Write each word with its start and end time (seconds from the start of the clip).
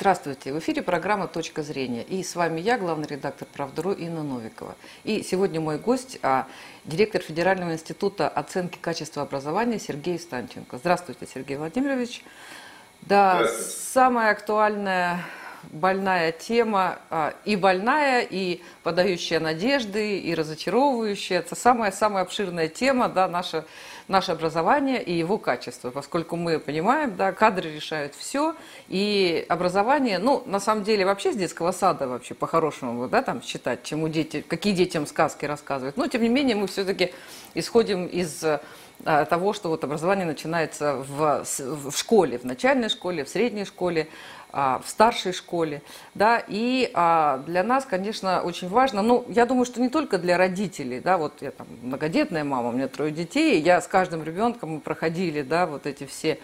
Здравствуйте, 0.00 0.52
в 0.52 0.58
эфире 0.60 0.80
программа 0.80 1.26
«Точка 1.26 1.64
зрения». 1.64 2.04
И 2.04 2.22
с 2.22 2.36
вами 2.36 2.60
я, 2.60 2.78
главный 2.78 3.08
редактор 3.08 3.48
«Правда.ру» 3.52 3.90
Инна 3.90 4.22
Новикова. 4.22 4.76
И 5.02 5.24
сегодня 5.24 5.60
мой 5.60 5.76
гость 5.76 6.20
а,– 6.22 6.46
директор 6.84 7.20
Федерального 7.20 7.72
института 7.72 8.28
оценки 8.28 8.78
качества 8.80 9.24
образования 9.24 9.80
Сергей 9.80 10.20
Станченко. 10.20 10.78
Здравствуйте, 10.78 11.26
Сергей 11.26 11.56
Владимирович. 11.56 12.22
Да, 13.00 13.44
самая 13.48 14.30
актуальная 14.30 15.24
больная 15.64 16.30
тема, 16.30 17.00
а, 17.10 17.34
и 17.44 17.56
больная, 17.56 18.22
и 18.22 18.62
подающая 18.84 19.40
надежды, 19.40 20.20
и 20.20 20.32
разочаровывающая. 20.32 21.40
Это 21.40 21.56
самая-самая 21.56 22.22
обширная 22.22 22.68
тема, 22.68 23.08
да, 23.08 23.26
наша 23.26 23.64
наше 24.08 24.32
образование 24.32 25.02
и 25.02 25.12
его 25.12 25.38
качество, 25.38 25.90
поскольку 25.90 26.36
мы 26.36 26.58
понимаем, 26.58 27.16
да, 27.16 27.32
кадры 27.32 27.70
решают 27.70 28.14
все, 28.14 28.56
и 28.88 29.44
образование, 29.48 30.18
ну, 30.18 30.42
на 30.46 30.60
самом 30.60 30.82
деле, 30.82 31.04
вообще 31.04 31.32
с 31.32 31.36
детского 31.36 31.72
сада 31.72 32.08
вообще 32.08 32.34
по-хорошему, 32.34 33.08
да, 33.08 33.22
там 33.22 33.42
считать, 33.42 33.82
чему 33.82 34.08
дети, 34.08 34.44
какие 34.46 34.72
детям 34.72 35.06
сказки 35.06 35.44
рассказывают. 35.44 35.96
Но, 35.96 36.06
тем 36.06 36.22
не 36.22 36.28
менее, 36.28 36.56
мы 36.56 36.66
все-таки 36.66 37.12
исходим 37.54 38.06
из 38.06 38.42
а, 39.04 39.24
того, 39.26 39.52
что 39.52 39.68
вот 39.68 39.84
образование 39.84 40.26
начинается 40.26 40.94
в, 40.94 41.44
в 41.44 41.96
школе, 41.96 42.38
в 42.38 42.44
начальной 42.44 42.88
школе, 42.88 43.24
в 43.24 43.28
средней 43.28 43.64
школе, 43.64 44.08
в 44.52 44.84
старшей 44.86 45.32
школе, 45.32 45.82
да, 46.14 46.42
и 46.46 46.90
а, 46.94 47.42
для 47.46 47.62
нас, 47.62 47.84
конечно, 47.84 48.40
очень 48.42 48.68
важно, 48.68 49.02
ну, 49.02 49.24
я 49.28 49.44
думаю, 49.44 49.66
что 49.66 49.80
не 49.80 49.90
только 49.90 50.16
для 50.16 50.38
родителей, 50.38 51.00
да, 51.00 51.18
вот 51.18 51.42
я 51.42 51.50
там 51.50 51.66
многодетная 51.82 52.44
мама, 52.44 52.70
у 52.70 52.72
меня 52.72 52.88
трое 52.88 53.12
детей, 53.12 53.60
я 53.60 53.80
с 53.80 53.86
каждым 53.86 54.24
ребенком 54.24 54.70
мы 54.70 54.80
проходили, 54.80 55.42
да, 55.42 55.66
вот 55.66 55.86
эти 55.86 56.06
все 56.06 56.38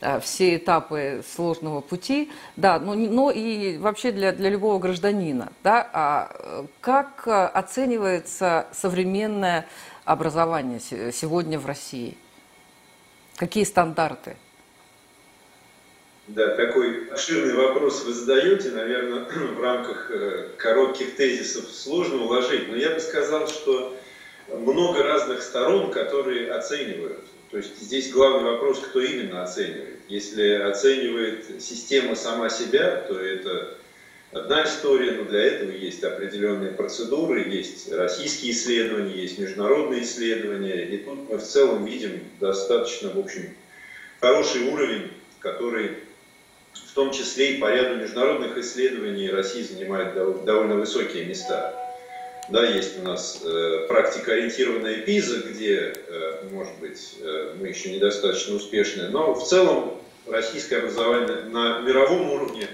а, 0.00 0.18
все 0.18 0.56
этапы 0.56 1.22
сложного 1.34 1.82
пути, 1.82 2.30
да, 2.56 2.80
но, 2.80 2.94
но 2.94 3.30
и 3.30 3.76
вообще 3.76 4.12
для, 4.12 4.32
для 4.32 4.48
любого 4.48 4.78
гражданина, 4.78 5.52
да, 5.62 5.88
а 5.92 6.66
как 6.80 7.28
оценивается 7.28 8.66
современное 8.72 9.66
образование 10.04 10.80
сегодня 10.80 11.58
в 11.58 11.66
России? 11.66 12.16
Какие 13.36 13.64
стандарты? 13.64 14.36
Да, 16.28 16.54
такой 16.54 17.08
обширный 17.08 17.54
вопрос 17.54 18.04
вы 18.04 18.14
задаете, 18.14 18.70
наверное, 18.70 19.24
в 19.56 19.60
рамках 19.60 20.08
э, 20.10 20.50
коротких 20.56 21.16
тезисов 21.16 21.64
сложно 21.68 22.22
уложить, 22.22 22.68
но 22.68 22.76
я 22.76 22.90
бы 22.90 23.00
сказал, 23.00 23.48
что 23.48 23.96
много 24.48 25.02
разных 25.02 25.42
сторон, 25.42 25.90
которые 25.90 26.52
оценивают. 26.52 27.24
То 27.50 27.56
есть 27.56 27.76
здесь 27.80 28.12
главный 28.12 28.52
вопрос, 28.52 28.78
кто 28.78 29.00
именно 29.00 29.42
оценивает. 29.42 29.98
Если 30.08 30.52
оценивает 30.52 31.60
система 31.60 32.14
сама 32.14 32.50
себя, 32.50 33.04
то 33.08 33.18
это 33.18 33.74
одна 34.30 34.64
история, 34.64 35.12
но 35.12 35.24
для 35.24 35.42
этого 35.42 35.72
есть 35.72 36.04
определенные 36.04 36.70
процедуры, 36.70 37.48
есть 37.48 37.92
российские 37.92 38.52
исследования, 38.52 39.20
есть 39.20 39.38
международные 39.38 40.04
исследования, 40.04 40.84
и 40.84 40.98
тут 40.98 41.28
мы 41.28 41.38
в 41.38 41.42
целом 41.42 41.84
видим 41.84 42.20
достаточно, 42.38 43.10
в 43.10 43.18
общем, 43.18 43.54
хороший 44.20 44.68
уровень, 44.68 45.10
который 45.40 45.96
в 46.92 46.94
том 46.94 47.10
числе 47.10 47.54
и 47.54 47.58
по 47.58 47.72
ряду 47.72 47.96
международных 47.96 48.58
исследований 48.58 49.30
Россия 49.30 49.64
занимает 49.64 50.12
довольно 50.14 50.74
высокие 50.74 51.24
места. 51.24 51.74
Да, 52.50 52.66
есть 52.66 53.00
у 53.00 53.02
нас 53.02 53.40
э, 53.42 53.86
практика 53.88 54.32
ориентированная 54.32 54.98
ПИЗа, 54.98 55.38
где, 55.38 55.94
э, 55.94 56.48
может 56.50 56.74
быть, 56.80 57.14
э, 57.18 57.54
мы 57.58 57.68
еще 57.68 57.94
недостаточно 57.94 58.56
успешны, 58.56 59.08
но 59.08 59.32
в 59.32 59.42
целом 59.42 60.02
российское 60.26 60.78
образование 60.78 61.44
на 61.46 61.80
мировом 61.80 62.30
уровне 62.30 62.68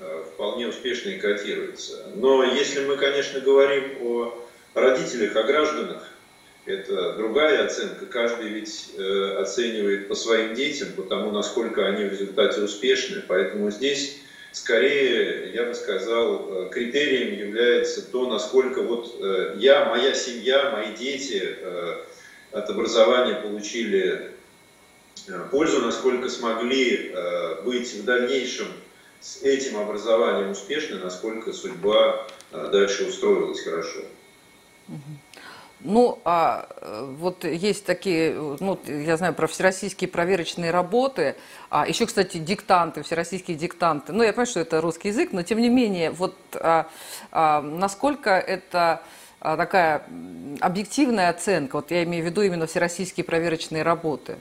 э, 0.00 0.24
вполне 0.32 0.68
успешно 0.68 1.10
и 1.10 1.18
котируется. 1.18 2.06
Но 2.14 2.44
если 2.44 2.86
мы, 2.86 2.96
конечно, 2.96 3.38
говорим 3.40 3.98
о 4.00 4.34
родителях, 4.72 5.36
о 5.36 5.42
гражданах, 5.42 6.08
это 6.68 7.14
другая 7.14 7.64
оценка. 7.64 8.06
Каждый 8.06 8.50
ведь 8.50 8.90
э, 8.96 9.36
оценивает 9.40 10.08
по 10.08 10.14
своим 10.14 10.54
детям, 10.54 10.92
по 10.92 11.02
тому, 11.02 11.30
насколько 11.30 11.86
они 11.86 12.04
в 12.04 12.12
результате 12.12 12.60
успешны. 12.60 13.22
Поэтому 13.26 13.70
здесь 13.70 14.18
скорее, 14.52 15.52
я 15.54 15.64
бы 15.64 15.74
сказал, 15.74 16.66
э, 16.66 16.68
критерием 16.70 17.38
является 17.38 18.02
то, 18.02 18.28
насколько 18.28 18.82
вот 18.82 19.16
э, 19.18 19.54
я, 19.56 19.86
моя 19.86 20.12
семья, 20.14 20.70
мои 20.70 20.94
дети 20.94 21.56
от 22.52 22.70
образования 22.70 23.34
получили 23.34 24.30
пользу, 25.50 25.80
насколько 25.82 26.30
смогли 26.30 27.14
быть 27.62 27.92
в 27.92 28.04
дальнейшем 28.04 28.68
с 29.20 29.42
этим 29.42 29.76
образованием 29.76 30.52
успешны, 30.52 30.96
насколько 30.96 31.52
судьба 31.52 32.26
дальше 32.50 33.04
устроилась 33.04 33.60
хорошо. 33.60 34.00
Ну, 35.80 36.20
а 36.24 36.68
э, 36.80 37.14
вот 37.18 37.44
есть 37.44 37.84
такие, 37.84 38.34
ну, 38.34 38.80
я 38.86 39.16
знаю 39.16 39.32
про 39.32 39.46
всероссийские 39.46 40.08
проверочные 40.08 40.72
работы, 40.72 41.36
а 41.70 41.86
еще, 41.86 42.06
кстати, 42.06 42.38
диктанты, 42.38 43.02
всероссийские 43.04 43.56
диктанты. 43.56 44.12
Ну, 44.12 44.24
я 44.24 44.32
понимаю, 44.32 44.48
что 44.48 44.60
это 44.60 44.80
русский 44.80 45.08
язык, 45.08 45.30
но 45.32 45.42
тем 45.44 45.60
не 45.60 45.68
менее, 45.68 46.10
вот 46.10 46.34
а, 46.54 46.88
а, 47.30 47.62
насколько 47.62 48.30
это 48.30 49.02
а, 49.40 49.56
такая 49.56 50.02
объективная 50.60 51.28
оценка, 51.28 51.76
вот 51.76 51.92
я 51.92 52.02
имею 52.02 52.24
в 52.24 52.26
виду 52.26 52.42
именно 52.42 52.66
всероссийские 52.66 53.22
проверочные 53.22 53.84
работы. 53.84 54.38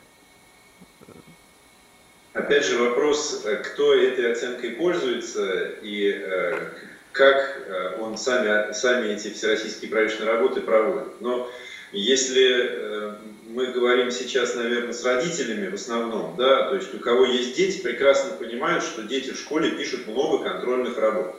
Опять 2.33 2.65
же 2.65 2.77
вопрос, 2.79 3.43
э, 3.45 3.57
кто 3.57 3.93
этой 3.93 4.31
оценкой 4.31 4.71
пользуется 4.71 5.65
и 5.81 6.13
э, 6.15 6.69
как 7.17 7.63
э, 7.65 7.97
он 7.99 8.17
сами, 8.17 8.71
сами 8.73 9.13
эти 9.13 9.31
всероссийские 9.31 9.89
проверочные 9.89 10.29
работы 10.29 10.61
проводит. 10.61 11.19
Но 11.19 11.49
если 11.91 12.69
э, 12.69 13.13
мы 13.49 13.67
говорим 13.67 14.11
сейчас, 14.11 14.55
наверное, 14.55 14.93
с 14.93 15.03
родителями 15.03 15.69
в 15.69 15.73
основном, 15.73 16.35
да, 16.37 16.69
то 16.69 16.75
есть 16.75 16.93
у 16.93 16.99
кого 16.99 17.25
есть 17.25 17.57
дети, 17.57 17.81
прекрасно 17.81 18.35
понимают, 18.35 18.83
что 18.83 19.01
дети 19.01 19.31
в 19.31 19.39
школе 19.39 19.71
пишут 19.71 20.07
много 20.07 20.43
контрольных 20.43 20.97
работ. 20.97 21.35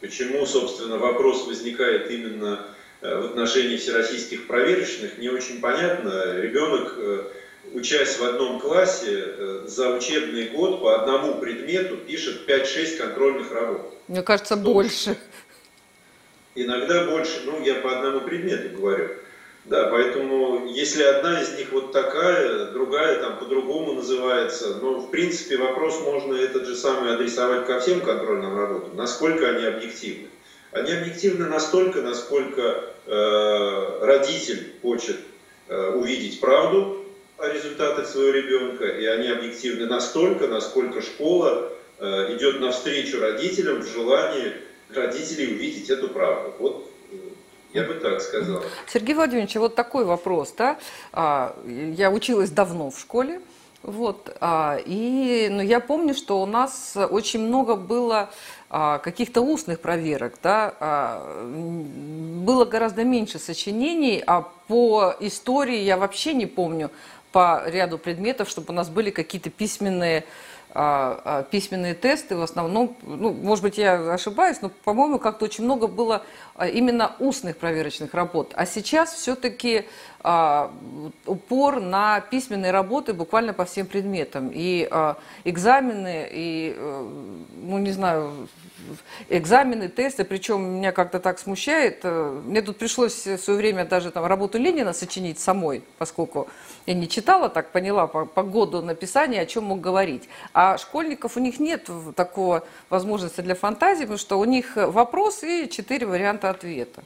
Почему, 0.00 0.44
собственно, 0.44 0.98
вопрос 0.98 1.46
возникает 1.46 2.10
именно 2.10 2.66
э, 3.00 3.20
в 3.20 3.26
отношении 3.26 3.76
всероссийских 3.76 4.48
проверочных, 4.48 5.18
не 5.18 5.28
очень 5.28 5.60
понятно. 5.60 6.40
Ребенок, 6.40 6.94
учась 7.72 8.18
в 8.18 8.24
одном 8.24 8.60
классе, 8.60 9.64
за 9.66 9.90
учебный 9.96 10.48
год 10.48 10.80
по 10.80 11.00
одному 11.00 11.40
предмету 11.40 11.96
пишет 11.96 12.48
5-6 12.48 12.96
контрольных 12.96 13.52
работ. 13.52 13.95
Мне 14.08 14.22
кажется, 14.22 14.56
больше. 14.56 15.16
Иногда 16.54 17.06
больше. 17.06 17.42
Ну, 17.44 17.62
я 17.62 17.76
по 17.76 17.98
одному 17.98 18.20
предмету 18.20 18.76
говорю. 18.76 19.08
Да, 19.64 19.88
поэтому 19.88 20.66
если 20.66 21.02
одна 21.02 21.42
из 21.42 21.58
них 21.58 21.72
вот 21.72 21.90
такая, 21.90 22.66
другая 22.66 23.20
там 23.20 23.38
по-другому 23.38 23.94
называется, 23.94 24.76
но 24.80 25.00
в 25.00 25.10
принципе 25.10 25.56
вопрос 25.56 26.00
можно 26.02 26.36
этот 26.36 26.66
же 26.66 26.76
самый 26.76 27.14
адресовать 27.14 27.66
ко 27.66 27.80
всем 27.80 28.00
контрольным 28.00 28.56
работам. 28.56 28.96
Насколько 28.96 29.48
они 29.48 29.64
объективны? 29.64 30.28
Они 30.70 30.92
объективны 30.92 31.46
настолько, 31.46 32.00
насколько 32.00 32.84
э, 33.06 33.98
родитель 34.02 34.72
хочет 34.82 35.16
э, 35.68 35.90
увидеть 35.96 36.38
правду 36.38 37.04
о 37.36 37.48
результатах 37.48 38.06
своего 38.06 38.30
ребенка, 38.30 38.86
и 38.86 39.04
они 39.04 39.26
объективны 39.28 39.86
настолько, 39.86 40.46
насколько 40.46 41.02
школа 41.02 41.72
идет 42.00 42.60
навстречу 42.60 43.20
родителям 43.20 43.80
в 43.80 43.86
желании 43.86 44.52
родителей 44.94 45.54
увидеть 45.54 45.90
эту 45.90 46.08
правду. 46.08 46.54
Вот 46.58 46.90
э, 47.10 47.16
я 47.72 47.84
бы 47.84 47.94
так 47.94 48.20
сказал. 48.20 48.62
Сергей 48.86 49.14
Владимирович, 49.14 49.54
вот 49.56 49.74
такой 49.74 50.04
вопрос, 50.04 50.54
да? 50.56 50.78
А, 51.12 51.56
я 51.66 52.10
училась 52.10 52.50
давно 52.50 52.90
в 52.90 52.98
школе, 52.98 53.40
вот, 53.82 54.36
а, 54.40 54.78
и 54.84 55.48
ну, 55.50 55.62
я 55.62 55.80
помню, 55.80 56.14
что 56.14 56.42
у 56.42 56.46
нас 56.46 56.96
очень 56.96 57.40
много 57.40 57.76
было 57.76 58.30
а, 58.68 58.98
каких-то 58.98 59.42
устных 59.42 59.80
проверок, 59.80 60.34
да, 60.42 61.22
было 61.44 62.64
гораздо 62.64 63.04
меньше 63.04 63.38
сочинений, 63.38 64.22
а 64.26 64.50
по 64.66 65.14
истории 65.20 65.78
я 65.78 65.96
вообще 65.96 66.34
не 66.34 66.46
помню 66.46 66.90
по 67.30 67.62
ряду 67.66 67.98
предметов, 67.98 68.48
чтобы 68.48 68.68
у 68.70 68.72
нас 68.72 68.88
были 68.88 69.10
какие-то 69.10 69.50
письменные 69.50 70.24
письменные 71.50 71.94
тесты 71.94 72.36
в 72.36 72.42
основном, 72.42 72.96
ну, 73.02 73.32
может 73.32 73.62
быть, 73.62 73.78
я 73.78 74.12
ошибаюсь, 74.12 74.58
но, 74.60 74.70
по-моему, 74.84 75.18
как-то 75.18 75.46
очень 75.46 75.64
много 75.64 75.86
было 75.86 76.22
а, 76.54 76.68
именно 76.68 77.14
устных 77.18 77.56
проверочных 77.56 78.14
работ. 78.14 78.52
А 78.56 78.66
сейчас 78.66 79.14
все-таки 79.14 79.84
а, 80.15 80.15
упор 81.26 81.80
на 81.80 82.20
письменные 82.20 82.72
работы 82.72 83.12
буквально 83.12 83.52
по 83.52 83.64
всем 83.64 83.86
предметам. 83.86 84.50
И 84.52 84.88
а, 84.90 85.16
экзамены, 85.44 86.28
и, 86.30 86.74
а, 86.76 87.08
ну, 87.62 87.78
не 87.78 87.92
знаю, 87.92 88.48
экзамены, 89.28 89.88
тесты, 89.88 90.24
причем 90.24 90.62
меня 90.62 90.92
как-то 90.92 91.20
так 91.20 91.38
смущает. 91.38 92.00
Э, 92.02 92.40
мне 92.44 92.62
тут 92.62 92.78
пришлось 92.78 93.26
в 93.26 93.38
свое 93.38 93.58
время 93.58 93.84
даже 93.84 94.10
там 94.10 94.24
работу 94.26 94.58
Ленина 94.58 94.92
сочинить 94.92 95.38
самой, 95.38 95.82
поскольку 95.98 96.48
я 96.86 96.94
не 96.94 97.08
читала, 97.08 97.48
так 97.48 97.70
поняла 97.70 98.06
по, 98.06 98.24
по 98.24 98.42
году 98.42 98.82
написания, 98.82 99.40
о 99.40 99.46
чем 99.46 99.64
мог 99.64 99.80
говорить. 99.80 100.28
А 100.52 100.78
школьников 100.78 101.36
у 101.36 101.40
них 101.40 101.58
нет 101.58 101.88
такого 102.14 102.64
возможности 102.90 103.40
для 103.40 103.54
фантазии, 103.54 104.02
потому 104.02 104.18
что 104.18 104.38
у 104.38 104.44
них 104.44 104.76
вопрос 104.76 105.42
и 105.42 105.68
четыре 105.70 106.06
варианта 106.06 106.50
ответа. 106.50 107.02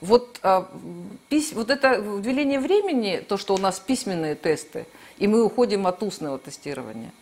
Вот, 0.00 0.38
а, 0.42 0.70
пись, 1.28 1.52
вот 1.52 1.70
это 1.70 2.00
уделение 2.00 2.60
времени, 2.60 3.24
то, 3.26 3.36
что 3.36 3.54
у 3.54 3.58
нас 3.58 3.80
письменные 3.80 4.36
тесты, 4.36 4.86
и 5.18 5.26
мы 5.26 5.44
уходим 5.44 5.86
от 5.86 6.02
устного 6.02 6.38
тестирования. 6.38 7.12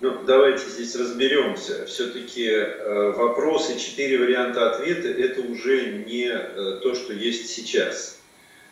Ну, 0.00 0.24
давайте 0.26 0.66
здесь 0.66 0.96
разберемся. 0.96 1.84
Все-таки 1.84 2.46
э, 2.46 3.12
вопросы, 3.12 3.78
четыре 3.78 4.18
варианта 4.18 4.70
ответа, 4.72 5.08
это 5.08 5.42
уже 5.42 6.04
не 6.06 6.26
э, 6.26 6.80
то, 6.82 6.94
что 6.94 7.12
есть 7.12 7.50
сейчас. 7.50 8.18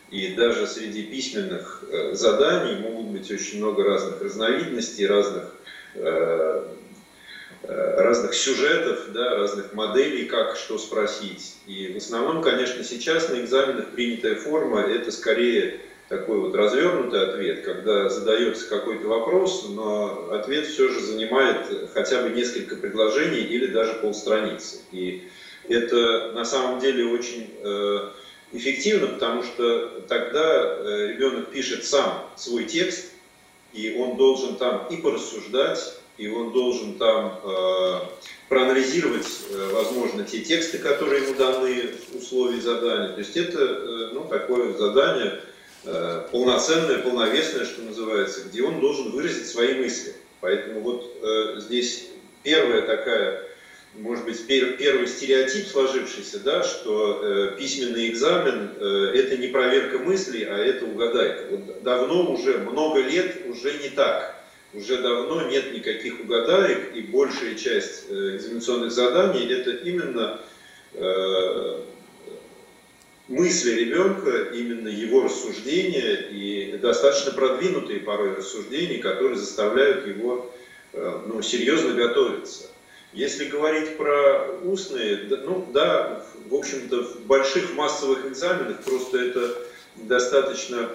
И 0.09 0.33
даже 0.33 0.65
среди 0.65 1.03
письменных 1.03 1.83
э, 1.87 2.15
заданий 2.15 2.79
могут 2.79 3.07
быть 3.07 3.29
очень 3.29 3.59
много 3.59 3.83
разных 3.83 4.19
разновидностей, 4.23 5.05
разных 5.05 5.53
э, 5.93 6.67
разных 7.67 8.33
сюжетов, 8.33 9.11
да, 9.11 9.35
разных 9.35 9.73
моделей, 9.73 10.25
как 10.25 10.55
что 10.55 10.77
спросить. 10.77 11.55
И 11.67 11.93
в 11.93 11.97
основном, 11.97 12.41
конечно, 12.41 12.83
сейчас 12.83 13.29
на 13.29 13.41
экзаменах 13.41 13.89
принятая 13.89 14.35
форма– 14.35 14.81
это 14.81 15.11
скорее 15.11 15.81
такой 16.09 16.39
вот 16.39 16.55
развернутый 16.55 17.29
ответ, 17.29 17.63
когда 17.63 18.09
задается 18.09 18.67
какой-то 18.67 19.07
вопрос, 19.07 19.67
но 19.69 20.31
ответ 20.31 20.65
все 20.65 20.89
же 20.89 20.99
занимает 20.99 21.67
хотя 21.93 22.23
бы 22.23 22.29
несколько 22.29 22.75
предложений 22.75 23.43
или 23.43 23.67
даже 23.67 23.93
полстраницы. 23.93 24.79
И 24.91 25.27
это 25.67 26.31
на 26.33 26.45
самом 26.45 26.79
деле 26.79 27.05
очень 27.05 27.53
э, 27.61 28.09
эффективно, 28.53 29.07
потому 29.07 29.43
что 29.43 30.01
тогда 30.07 30.63
э, 30.63 31.07
ребенок 31.09 31.51
пишет 31.51 31.85
сам 31.85 32.25
свой 32.35 32.65
текст, 32.65 33.11
и 33.71 33.95
он 33.99 34.17
должен 34.17 34.55
там 34.55 34.87
и 34.89 34.97
порассуждать, 34.97 35.98
и 36.19 36.27
он 36.27 36.51
должен 36.51 36.95
там 36.95 37.39
э, 37.43 37.99
проанализировать, 38.49 39.25
э, 39.51 39.69
возможно, 39.71 40.25
те 40.25 40.41
тексты, 40.41 40.77
которые 40.77 41.23
ему 41.23 41.35
даны 41.35 41.93
в 42.11 42.17
условии 42.17 42.59
задания. 42.59 43.13
То 43.13 43.19
есть 43.19 43.37
это 43.37 43.57
э, 43.57 44.09
ну, 44.13 44.25
такое 44.25 44.77
задание 44.77 45.39
э, 45.85 46.27
полноценное, 46.29 46.99
полновесное, 46.99 47.65
что 47.65 47.81
называется, 47.83 48.41
где 48.41 48.63
он 48.63 48.81
должен 48.81 49.11
выразить 49.11 49.47
свои 49.47 49.75
мысли. 49.75 50.13
Поэтому 50.41 50.81
вот 50.81 51.09
э, 51.23 51.61
здесь 51.61 52.07
первая 52.43 52.81
такая, 52.81 53.41
может 53.95 54.25
быть, 54.25 54.45
пер, 54.45 54.75
первый 54.75 55.07
стереотип 55.07 55.67
сложившийся, 55.67 56.41
да, 56.41 56.63
что 56.63 57.21
э, 57.23 57.55
письменный 57.57 58.09
экзамен 58.09 58.71
э, 58.77 59.11
это 59.15 59.37
не 59.37 59.47
проверка 59.47 59.99
мыслей, 59.99 60.43
а 60.43 60.57
это 60.57 60.83
угадайка. 60.83 61.43
Вот 61.51 61.83
давно 61.83 62.29
уже, 62.29 62.57
много 62.57 62.99
лет 62.99 63.37
уже 63.47 63.71
не 63.81 63.87
так 63.87 64.38
уже 64.73 65.01
давно 65.01 65.49
нет 65.49 65.73
никаких 65.73 66.19
угадаек, 66.19 66.95
и 66.95 67.01
большая 67.01 67.55
часть 67.55 68.05
э, 68.09 68.35
экзаменационных 68.35 68.91
заданий 68.91 69.51
это 69.51 69.71
именно 69.71 70.41
э, 70.93 71.81
мысли 73.27 73.71
ребенка, 73.71 74.49
именно 74.53 74.87
его 74.87 75.23
рассуждения 75.23 76.15
и 76.29 76.77
достаточно 76.77 77.31
продвинутые 77.31 78.01
порой 78.01 78.35
рассуждения, 78.35 78.99
которые 78.99 79.37
заставляют 79.37 80.07
его 80.07 80.51
э, 80.93 81.21
ну, 81.27 81.41
серьезно 81.41 81.93
готовиться. 81.93 82.67
Если 83.11 83.45
говорить 83.45 83.97
про 83.97 84.51
устные, 84.63 85.27
ну 85.43 85.67
да, 85.73 86.23
в 86.47 86.53
общем-то 86.53 87.03
в 87.03 87.21
больших 87.21 87.73
массовых 87.73 88.27
экзаменах 88.27 88.81
просто 88.81 89.17
это 89.17 89.57
достаточно 89.95 90.89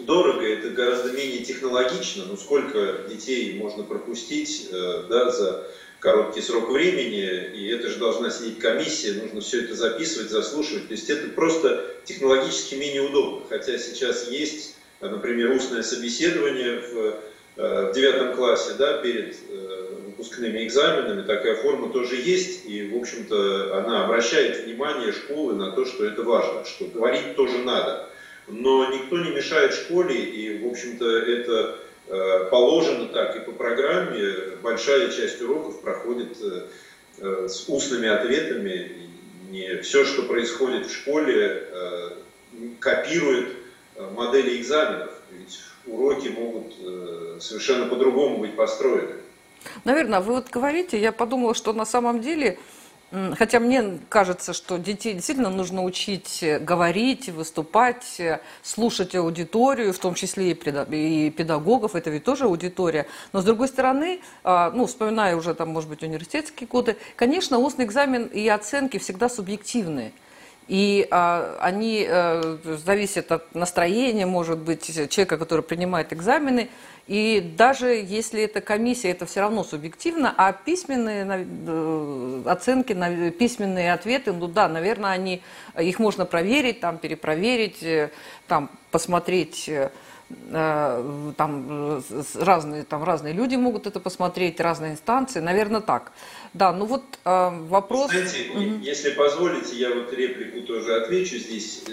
дорого, 0.00 0.46
это 0.46 0.70
гораздо 0.70 1.12
менее 1.12 1.44
технологично, 1.44 2.24
но 2.26 2.36
сколько 2.36 3.04
детей 3.08 3.58
можно 3.58 3.82
пропустить 3.82 4.68
э, 4.70 5.04
да, 5.08 5.30
за 5.30 5.66
короткий 6.00 6.40
срок 6.40 6.70
времени, 6.70 7.50
и 7.54 7.68
это 7.68 7.88
же 7.88 7.96
должна 7.98 8.30
сидеть 8.30 8.58
комиссия, 8.58 9.14
нужно 9.14 9.40
все 9.40 9.64
это 9.64 9.74
записывать, 9.74 10.30
заслушивать. 10.30 10.88
То 10.88 10.92
есть 10.92 11.10
это 11.10 11.28
просто 11.28 11.86
технологически 12.04 12.76
менее 12.76 13.02
удобно. 13.02 13.46
Хотя 13.48 13.78
сейчас 13.78 14.30
есть, 14.30 14.76
например, 15.00 15.50
устное 15.50 15.82
собеседование 15.82 16.80
в, 16.80 17.20
э, 17.56 17.90
в 17.90 17.94
девятом 17.94 18.34
классе 18.34 18.72
да, 18.78 18.98
перед 18.98 19.36
э, 19.50 19.88
выпускными 20.06 20.64
экзаменами, 20.66 21.22
такая 21.22 21.56
форма 21.56 21.92
тоже 21.92 22.16
есть, 22.16 22.66
и, 22.66 22.88
в 22.88 22.96
общем-то, 22.96 23.78
она 23.78 24.04
обращает 24.04 24.64
внимание 24.64 25.12
школы 25.12 25.54
на 25.54 25.72
то, 25.72 25.84
что 25.84 26.04
это 26.04 26.22
важно, 26.22 26.64
что 26.64 26.86
говорить 26.86 27.36
тоже 27.36 27.58
надо 27.58 28.07
но 28.48 28.90
никто 28.92 29.18
не 29.18 29.30
мешает 29.30 29.74
школе, 29.74 30.16
и, 30.16 30.62
в 30.62 30.70
общем-то, 30.70 31.18
это 31.18 31.78
э, 32.08 32.44
положено 32.50 33.06
так 33.06 33.36
и 33.36 33.40
по 33.40 33.52
программе. 33.52 34.56
Большая 34.62 35.10
часть 35.10 35.40
уроков 35.42 35.80
проходит 35.80 36.36
э, 36.40 36.66
э, 37.18 37.48
с 37.48 37.68
устными 37.68 38.08
ответами. 38.08 39.10
Не 39.50 39.80
все, 39.82 40.04
что 40.04 40.22
происходит 40.22 40.86
в 40.86 40.94
школе, 40.94 41.66
копирует 42.80 43.48
модели 44.12 44.60
экзаменов. 44.60 45.10
Ведь 45.30 45.58
уроки 45.86 46.28
могут 46.28 47.42
совершенно 47.42 47.86
по-другому 47.86 48.38
быть 48.38 48.54
построены. 48.56 49.14
Наверное, 49.84 50.20
вы 50.20 50.34
вот 50.34 50.50
говорите, 50.50 51.00
я 51.00 51.12
подумала, 51.12 51.54
что 51.54 51.72
на 51.72 51.86
самом 51.86 52.20
деле 52.20 52.58
Хотя 53.10 53.58
мне 53.58 54.00
кажется, 54.10 54.52
что 54.52 54.76
детей 54.76 55.14
действительно 55.14 55.48
нужно 55.48 55.82
учить 55.82 56.42
э, 56.42 56.58
говорить, 56.58 57.30
выступать, 57.30 58.20
э, 58.20 58.40
слушать 58.62 59.14
аудиторию, 59.14 59.94
в 59.94 59.98
том 59.98 60.12
числе 60.12 60.50
и 60.50 61.30
педагогов, 61.30 61.94
это 61.94 62.10
ведь 62.10 62.24
тоже 62.24 62.44
аудитория. 62.44 63.06
Но 63.32 63.40
с 63.40 63.44
другой 63.44 63.68
стороны, 63.68 64.20
а, 64.44 64.70
ну, 64.72 64.84
вспоминая 64.84 65.36
уже 65.36 65.54
там, 65.54 65.70
может 65.70 65.88
быть, 65.88 66.02
университетские 66.02 66.68
годы, 66.68 66.98
конечно, 67.16 67.56
устный 67.58 67.86
экзамен 67.86 68.26
и 68.26 68.46
оценки 68.46 68.98
всегда 68.98 69.30
субъективные. 69.30 70.12
И 70.66 71.08
а, 71.10 71.56
они 71.62 72.06
а, 72.06 72.58
зависят 72.84 73.32
от 73.32 73.54
настроения, 73.54 74.26
может 74.26 74.58
быть, 74.58 74.84
человека, 75.08 75.38
который 75.38 75.62
принимает 75.62 76.12
экзамены. 76.12 76.68
И 77.08 77.40
даже 77.56 77.86
если 77.86 78.42
это 78.42 78.60
комиссия, 78.60 79.10
это 79.10 79.24
все 79.24 79.40
равно 79.40 79.64
субъективно, 79.64 80.34
а 80.36 80.52
письменные 80.52 81.26
э, 81.26 82.42
оценки, 82.44 82.92
письменные 83.30 83.94
ответы, 83.94 84.34
ну 84.34 84.46
да, 84.46 84.68
наверное, 84.68 85.12
они, 85.12 85.42
их 85.80 85.98
можно 86.00 86.26
проверить, 86.26 86.80
там, 86.80 86.98
перепроверить, 86.98 87.82
э, 87.82 88.10
там, 88.46 88.70
посмотреть 88.90 89.70
э, 89.70 89.88
там 90.50 92.02
разные, 92.34 92.84
там 92.84 93.02
разные 93.02 93.32
люди 93.32 93.56
могут 93.56 93.86
это 93.86 93.98
посмотреть, 94.00 94.60
разные 94.60 94.92
инстанции, 94.92 95.40
наверное, 95.40 95.80
так. 95.80 96.12
Да, 96.52 96.70
ну 96.70 96.84
вот 96.84 97.02
вопрос... 97.24 98.10
Знаете, 98.10 98.50
угу. 98.50 98.60
если 98.82 99.12
позволите, 99.12 99.74
я 99.76 99.94
вот 99.94 100.12
реплику 100.12 100.66
тоже 100.66 100.96
отвечу 100.96 101.38
здесь. 101.38 101.84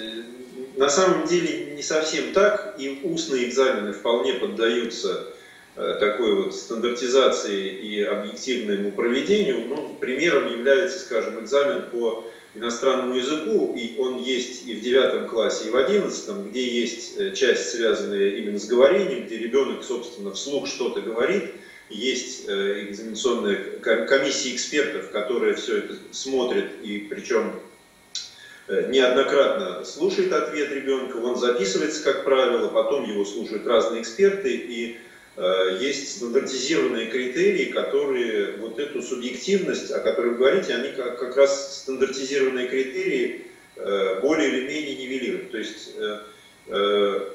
На 0.77 0.89
самом 0.89 1.25
деле 1.25 1.73
не 1.75 1.81
совсем 1.81 2.33
так, 2.33 2.75
и 2.77 2.99
устные 3.03 3.47
экзамены 3.47 3.93
вполне 3.93 4.33
поддаются 4.33 5.27
э, 5.75 5.97
такой 5.99 6.43
вот 6.43 6.55
стандартизации 6.55 7.69
и 7.69 8.01
объективному 8.03 8.91
проведению. 8.91 9.67
Ну, 9.67 9.95
примером 9.99 10.51
является, 10.51 10.99
скажем, 10.99 11.41
экзамен 11.41 11.83
по 11.91 12.25
иностранному 12.55 13.15
языку, 13.15 13.73
и 13.77 13.97
он 13.97 14.21
есть 14.21 14.67
и 14.67 14.75
в 14.75 14.81
девятом 14.81 15.27
классе, 15.27 15.67
и 15.67 15.71
в 15.71 15.77
одиннадцатом, 15.77 16.49
где 16.49 16.67
есть 16.67 17.17
э, 17.17 17.33
часть, 17.33 17.69
связанная 17.69 18.31
именно 18.31 18.59
с 18.59 18.65
говорением, 18.65 19.25
где 19.25 19.37
ребенок, 19.37 19.83
собственно, 19.83 20.33
вслух 20.33 20.67
что-то 20.67 21.01
говорит, 21.01 21.51
есть 21.89 22.49
э, 22.49 22.87
экзаменационная 22.89 23.55
комиссия 24.07 24.53
экспертов, 24.55 25.09
которая 25.11 25.53
все 25.53 25.77
это 25.77 25.95
смотрит, 26.11 26.65
и 26.81 27.07
причем 27.09 27.53
неоднократно 28.67 29.83
слушает 29.83 30.33
ответ 30.33 30.71
ребенка, 30.71 31.17
он 31.17 31.35
записывается, 31.35 32.03
как 32.03 32.23
правило, 32.23 32.67
потом 32.69 33.07
его 33.07 33.23
слушают 33.23 33.67
разные 33.67 34.01
эксперты, 34.01 34.55
и 34.55 34.97
э, 35.37 35.77
есть 35.79 36.17
стандартизированные 36.17 37.07
критерии, 37.07 37.65
которые 37.65 38.57
вот 38.57 38.79
эту 38.79 39.01
субъективность, 39.01 39.91
о 39.91 39.99
которой 39.99 40.31
вы 40.31 40.37
говорите, 40.37 40.73
они 40.73 40.89
как, 40.93 41.19
как 41.19 41.37
раз 41.37 41.81
стандартизированные 41.81 42.67
критерии 42.67 43.45
э, 43.75 44.19
более 44.21 44.49
или 44.49 44.67
менее 44.67 44.95
нивелируют. 44.95 45.51
То 45.51 45.57
есть 45.57 45.93
э, 45.97 46.19
э, 46.67 47.29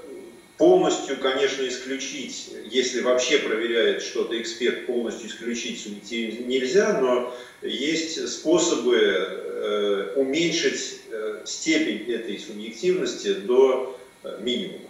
полностью, 0.60 1.16
конечно, 1.16 1.66
исключить, 1.66 2.50
если 2.70 3.00
вообще 3.00 3.38
проверяет 3.38 4.02
что-то 4.02 4.38
эксперт, 4.38 4.84
полностью 4.84 5.30
исключить 5.30 5.80
субъективность 5.80 6.46
нельзя, 6.46 7.00
но 7.00 7.34
есть 7.62 8.28
способы 8.28 8.94
э, 8.94 10.12
уменьшить 10.16 11.00
э, 11.10 11.40
степень 11.46 12.12
этой 12.12 12.38
субъективности 12.38 13.32
до 13.32 13.98
э, 14.22 14.38
минимума. 14.42 14.89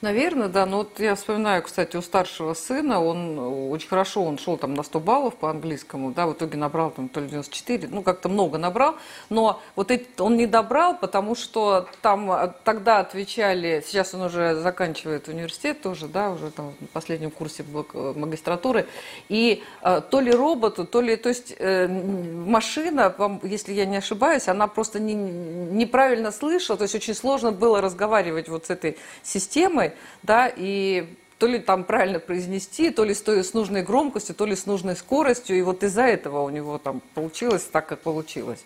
Наверное, 0.00 0.48
да. 0.48 0.64
Но 0.64 0.78
вот 0.78 0.98
я 0.98 1.14
вспоминаю, 1.14 1.62
кстати, 1.62 1.94
у 1.96 2.02
старшего 2.02 2.54
сына, 2.54 3.04
он 3.04 3.38
очень 3.70 3.88
хорошо, 3.88 4.24
он 4.24 4.38
шел 4.38 4.56
там 4.56 4.72
на 4.72 4.82
100 4.82 5.00
баллов 5.00 5.36
по 5.36 5.50
английскому, 5.50 6.12
да, 6.12 6.26
в 6.26 6.32
итоге 6.32 6.56
набрал 6.56 6.90
там 6.90 7.10
то 7.10 7.20
ли 7.20 7.28
94, 7.28 7.88
ну 7.90 8.02
как-то 8.02 8.30
много 8.30 8.56
набрал, 8.56 8.96
но 9.28 9.60
вот 9.76 9.90
эти, 9.90 10.06
он 10.18 10.38
не 10.38 10.46
добрал, 10.46 10.96
потому 10.96 11.34
что 11.34 11.86
там 12.00 12.30
а, 12.30 12.48
тогда 12.48 13.00
отвечали, 13.00 13.84
сейчас 13.86 14.14
он 14.14 14.22
уже 14.22 14.54
заканчивает 14.54 15.28
университет 15.28 15.82
тоже, 15.82 16.08
да, 16.08 16.30
уже 16.30 16.50
там 16.50 16.72
в 16.80 16.86
последнем 16.86 17.30
курсе 17.30 17.62
магистратуры, 17.92 18.86
и 19.28 19.62
э, 19.82 20.00
то 20.10 20.20
ли 20.20 20.32
роботу, 20.32 20.86
то 20.86 21.02
ли, 21.02 21.16
то 21.16 21.28
есть 21.28 21.54
э, 21.58 21.88
машина, 21.88 23.14
если 23.42 23.74
я 23.74 23.84
не 23.84 23.98
ошибаюсь, 23.98 24.48
она 24.48 24.66
просто 24.66 24.98
не, 24.98 25.12
неправильно 25.12 26.32
слышала, 26.32 26.78
то 26.78 26.84
есть 26.84 26.94
очень 26.94 27.14
сложно 27.14 27.52
было 27.52 27.82
разговаривать 27.82 28.48
вот 28.48 28.66
с 28.66 28.70
этой 28.70 28.96
системой, 29.22 29.89
да, 30.22 30.52
и 30.54 31.14
то 31.38 31.46
ли 31.46 31.58
там 31.58 31.84
правильно 31.84 32.18
произнести, 32.18 32.90
то 32.90 33.02
ли 33.02 33.14
с 33.14 33.54
нужной 33.54 33.82
громкостью, 33.82 34.34
то 34.34 34.44
ли 34.44 34.54
с 34.54 34.66
нужной 34.66 34.94
скоростью, 34.94 35.58
и 35.58 35.62
вот 35.62 35.82
из-за 35.82 36.02
этого 36.02 36.42
у 36.42 36.50
него 36.50 36.76
там 36.78 37.00
получилось 37.14 37.62
так, 37.62 37.86
как 37.86 38.00
получилось. 38.00 38.62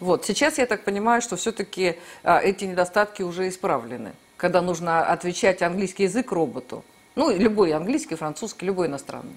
Вот. 0.00 0.24
Сейчас 0.24 0.58
я 0.58 0.66
так 0.66 0.84
понимаю, 0.84 1.22
что 1.22 1.36
все-таки 1.36 1.96
а, 2.22 2.40
эти 2.40 2.64
недостатки 2.64 3.22
уже 3.22 3.48
исправлены, 3.48 4.12
когда 4.36 4.60
нужно 4.60 5.02
отвечать 5.06 5.62
английский 5.62 6.04
язык 6.04 6.30
роботу. 6.32 6.84
Ну, 7.14 7.34
любой 7.34 7.72
английский, 7.72 8.16
французский, 8.16 8.66
любой 8.66 8.86
иностранный. 8.86 9.36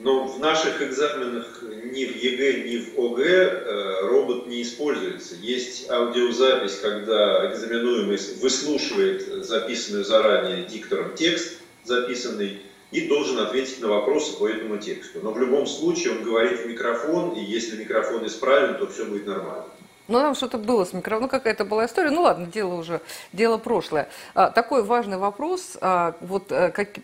Но 0.00 0.28
в 0.28 0.38
наших 0.38 0.80
экзаменах 0.80 1.60
ни 1.62 2.04
в 2.04 2.16
ЕГЭ, 2.16 2.62
ни 2.68 2.76
в 2.78 2.98
ОГЭ 2.98 3.24
э, 3.24 4.06
робот 4.06 4.46
не 4.46 4.62
используется. 4.62 5.34
Есть 5.40 5.90
аудиозапись, 5.90 6.76
когда 6.76 7.50
экзаменуемый 7.50 8.18
выслушивает 8.40 9.44
записанный 9.44 10.04
заранее 10.04 10.64
диктором 10.66 11.14
текст, 11.16 11.58
записанный, 11.84 12.60
и 12.92 13.08
должен 13.08 13.38
ответить 13.40 13.80
на 13.80 13.88
вопросы 13.88 14.38
по 14.38 14.48
этому 14.48 14.78
тексту. 14.78 15.18
Но 15.22 15.32
в 15.32 15.38
любом 15.38 15.66
случае 15.66 16.12
он 16.12 16.22
говорит 16.22 16.60
в 16.60 16.66
микрофон, 16.66 17.32
и 17.32 17.42
если 17.42 17.76
микрофон 17.76 18.24
исправен, 18.26 18.78
то 18.78 18.86
все 18.86 19.04
будет 19.04 19.26
нормально. 19.26 19.66
Ну, 20.08 20.20
там 20.20 20.34
что-то 20.34 20.56
было 20.56 20.86
с 20.86 20.94
микрофоном, 20.94 21.24
ну, 21.24 21.28
какая-то 21.28 21.66
была 21.66 21.84
история. 21.84 22.10
Ну, 22.10 22.22
ладно, 22.22 22.46
дело 22.46 22.76
уже, 22.76 23.02
дело 23.34 23.58
прошлое. 23.58 24.08
А, 24.34 24.50
такой 24.50 24.82
важный 24.82 25.18
вопрос. 25.18 25.76
А, 25.82 26.14
вот 26.22 26.50
а, 26.50 26.70
как, 26.70 26.94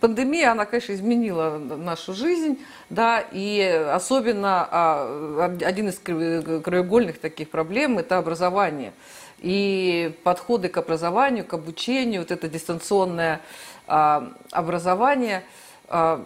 пандемия, 0.00 0.52
она, 0.52 0.66
конечно, 0.66 0.92
изменила 0.92 1.56
нашу 1.56 2.12
жизнь, 2.12 2.58
да, 2.90 3.24
и 3.32 3.60
особенно 3.62 4.68
а, 4.70 5.56
один 5.62 5.88
из 5.88 5.98
краеугольных 5.98 7.18
таких 7.18 7.48
проблем– 7.48 7.98
это 7.98 8.18
образование. 8.18 8.92
И 9.38 10.12
подходы 10.22 10.68
к 10.68 10.76
образованию, 10.76 11.46
к 11.46 11.54
обучению, 11.54 12.20
вот 12.20 12.30
это 12.30 12.46
дистанционное 12.46 13.40
а, 13.86 14.30
образование– 14.52 15.44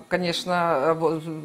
конечно, 0.09 0.94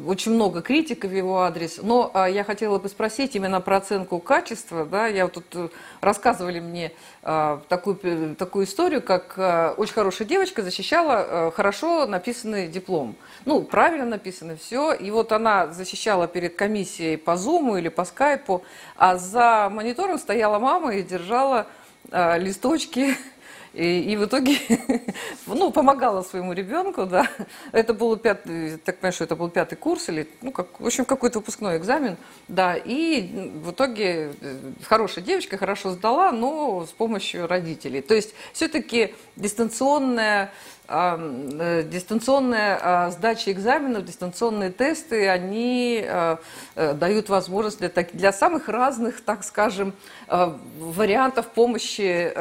очень 0.06 0.34
много 0.34 0.60
критики 0.60 1.06
в 1.06 1.12
его 1.12 1.40
адрес, 1.40 1.78
но 1.82 2.10
а, 2.12 2.28
я 2.28 2.44
хотела 2.44 2.78
бы 2.78 2.90
спросить 2.90 3.34
именно 3.34 3.62
про 3.62 3.78
оценку 3.78 4.18
качества. 4.18 4.84
Да? 4.84 5.06
Я 5.06 5.24
вот 5.24 5.32
тут 5.32 5.46
э, 5.54 5.68
рассказывали 6.02 6.60
мне 6.60 6.92
а, 7.22 7.62
такую, 7.70 8.36
такую 8.36 8.66
историю, 8.66 9.00
как 9.00 9.78
очень 9.78 9.94
хорошая 9.94 10.28
девочка 10.28 10.62
защищала 10.62 11.50
хорошо 11.56 12.04
написанный 12.06 12.68
диплом. 12.68 13.16
Ну, 13.46 13.62
правильно 13.62 14.04
написано 14.04 14.56
все. 14.56 14.92
И 14.92 15.10
вот 15.10 15.32
она 15.32 15.68
защищала 15.68 16.28
перед 16.28 16.56
комиссией 16.56 17.16
по 17.16 17.30
Zoom 17.32 17.78
или 17.78 17.88
по 17.88 18.04
скайпу, 18.04 18.62
а 18.96 19.16
за 19.16 19.70
монитором 19.72 20.18
стояла 20.18 20.58
мама 20.58 20.94
и 20.94 21.02
держала 21.02 21.66
листочки 22.12 23.16
и, 23.72 24.12
и 24.12 24.16
в 24.16 24.24
итоге, 24.24 24.58
ну, 25.46 25.70
помогала 25.70 26.22
своему 26.22 26.52
ребенку, 26.52 27.06
да. 27.06 27.28
Это 27.72 27.94
был 27.94 28.16
пятый, 28.16 28.78
так 28.78 28.98
понимаю, 28.98 29.12
что 29.12 29.24
это 29.24 29.36
был 29.36 29.48
пятый 29.48 29.76
курс 29.76 30.08
или, 30.08 30.28
ну, 30.42 30.50
как, 30.50 30.80
в 30.80 30.86
общем, 30.86 31.04
какой-то 31.04 31.38
выпускной 31.38 31.76
экзамен, 31.76 32.16
да. 32.48 32.74
И 32.74 33.50
в 33.62 33.70
итоге 33.70 34.32
э, 34.40 34.58
хорошая 34.82 35.24
девочка, 35.24 35.56
хорошо 35.56 35.92
сдала, 35.92 36.32
но 36.32 36.86
с 36.86 36.90
помощью 36.90 37.46
родителей. 37.46 38.00
То 38.00 38.14
есть 38.14 38.34
все-таки 38.52 39.14
дистанционная 39.36 40.52
дистанционная 40.90 42.78
а, 42.82 43.10
сдача 43.10 43.52
экзаменов, 43.52 44.04
дистанционные 44.04 44.70
тесты, 44.70 45.28
они 45.28 46.02
э, 46.04 46.36
э, 46.74 46.94
дают 46.94 47.28
возможность 47.28 47.78
для, 47.78 47.90
для 48.12 48.32
самых 48.32 48.68
разных, 48.68 49.20
так 49.20 49.44
скажем, 49.44 49.92
вариантов 50.28 51.48
помощи 51.48 52.32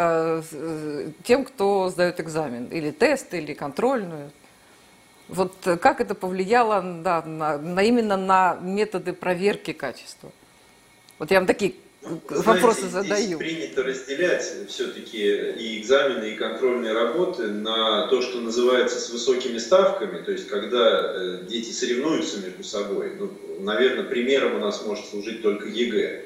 тем, 1.24 1.46
кто 1.46 1.90
сдает 1.90 2.20
экзамен, 2.20 2.66
или 2.68 2.92
тест, 2.92 3.34
или 3.34 3.54
контрольную. 3.54 4.32
Вот 5.28 5.54
как 5.82 6.02
это 6.02 6.16
повлияло 6.16 6.82
да, 6.82 7.22
на, 7.22 7.58
на, 7.58 7.84
именно 7.84 8.18
на 8.18 8.58
методы 8.62 9.14
проверки 9.14 9.74
качества? 9.74 10.32
Вот 11.20 11.32
я 11.32 11.40
вам 11.40 11.48
такие 11.48 11.76
вопросы 12.02 12.88
Знаете, 12.88 13.14
задаю. 13.14 13.38
Принято 13.40 13.84
разделять 13.84 14.44
все-таки 14.68 15.18
и 15.18 15.80
экзамены, 15.82 16.32
и 16.32 16.36
контрольные 16.36 16.94
работы 16.94 17.48
на 17.48 18.08
то, 18.08 18.22
что 18.22 18.40
называется 18.40 19.00
с 19.00 19.10
высокими 19.10 19.58
ставками, 19.58 20.24
то 20.24 20.32
есть 20.32 20.48
когда 20.48 21.14
э, 21.16 21.44
дети 21.48 21.72
соревнуются 21.72 22.40
между 22.40 22.64
собой. 22.64 23.14
Ну, 23.20 23.32
наверное, 23.60 24.06
примером 24.06 24.56
у 24.56 24.60
нас 24.60 24.86
может 24.86 25.06
служить 25.06 25.42
только 25.42 25.68
ЕГЭ. 25.68 26.26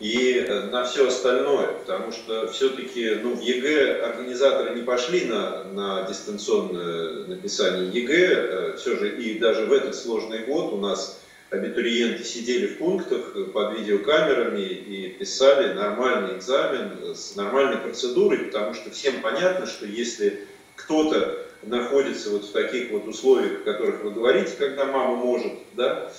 И 0.00 0.44
э, 0.46 0.66
на 0.70 0.84
все 0.84 1.08
остальное, 1.08 1.68
потому 1.68 2.10
что 2.12 2.48
все-таки 2.48 3.16
ну, 3.22 3.34
в 3.34 3.40
ЕГЭ 3.40 4.02
организаторы 4.02 4.74
не 4.74 4.82
пошли 4.82 5.24
на, 5.26 5.64
на 5.64 6.02
дистанционное 6.02 7.26
написание 7.26 7.90
ЕГЭ, 7.90 8.28
э, 8.28 8.76
все 8.76 8.96
же 8.96 9.16
и 9.16 9.38
даже 9.38 9.66
в 9.66 9.72
этот 9.72 9.94
сложный 9.94 10.40
год 10.40 10.72
у 10.72 10.78
нас 10.78 11.20
абитуриенты 11.54 12.24
сидели 12.24 12.66
в 12.66 12.78
пунктах 12.78 13.34
под 13.52 13.78
видеокамерами 13.78 14.60
и 14.60 15.08
писали 15.10 15.72
нормальный 15.72 16.38
экзамен 16.38 17.14
с 17.14 17.36
нормальной 17.36 17.78
процедурой, 17.78 18.38
потому 18.38 18.74
что 18.74 18.90
всем 18.90 19.20
понятно, 19.22 19.66
что 19.66 19.86
если 19.86 20.46
кто-то 20.76 21.38
находится 21.62 22.30
вот 22.30 22.44
в 22.44 22.52
таких 22.52 22.90
вот 22.90 23.06
условиях, 23.08 23.60
о 23.60 23.64
которых 23.64 24.02
вы 24.02 24.10
говорите, 24.10 24.52
когда 24.58 24.84
мама 24.86 25.16
может, 25.16 25.52
да, 25.74 26.12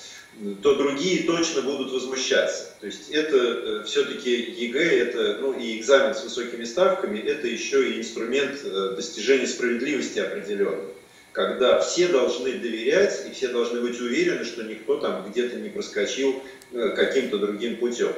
то 0.62 0.76
другие 0.76 1.24
точно 1.24 1.62
будут 1.62 1.92
возмущаться. 1.92 2.74
То 2.82 2.88
есть 2.88 3.10
это 3.10 3.38
э, 3.38 3.84
все-таки 3.86 4.32
ЕГЭ, 4.32 5.00
это, 5.00 5.38
ну 5.40 5.54
и 5.54 5.80
экзамен 5.80 6.14
с 6.14 6.24
высокими 6.24 6.66
ставками, 6.66 7.20
это 7.20 7.48
еще 7.48 7.90
и 7.90 8.00
инструмент 8.00 8.60
э, 8.64 8.94
достижения 8.96 9.48
справедливости 9.48 10.20
определенной 10.20 10.95
когда 11.36 11.82
все 11.82 12.08
должны 12.08 12.54
доверять 12.54 13.26
и 13.28 13.32
все 13.34 13.50
должны 13.50 13.82
быть 13.82 14.00
уверены, 14.00 14.46
что 14.46 14.64
никто 14.64 14.96
там 14.98 15.30
где-то 15.30 15.58
не 15.58 15.68
проскочил 15.68 16.42
э, 16.72 16.94
каким-то 16.96 17.38
другим 17.40 17.76
путем. 17.76 18.14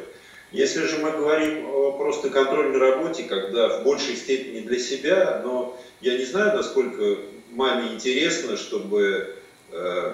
Если 0.52 0.86
же 0.86 1.00
мы 1.00 1.12
говорим 1.12 1.68
о 1.68 1.94
просто 1.94 2.30
контрольной 2.30 2.78
работе, 2.78 3.24
когда 3.24 3.80
в 3.80 3.84
большей 3.84 4.16
степени 4.16 4.60
для 4.60 4.78
себя, 4.78 5.42
но 5.44 5.82
я 6.00 6.16
не 6.16 6.26
знаю, 6.26 6.56
насколько 6.56 7.18
маме 7.50 7.96
интересно, 7.96 8.56
чтобы 8.56 9.34
э, 9.72 10.14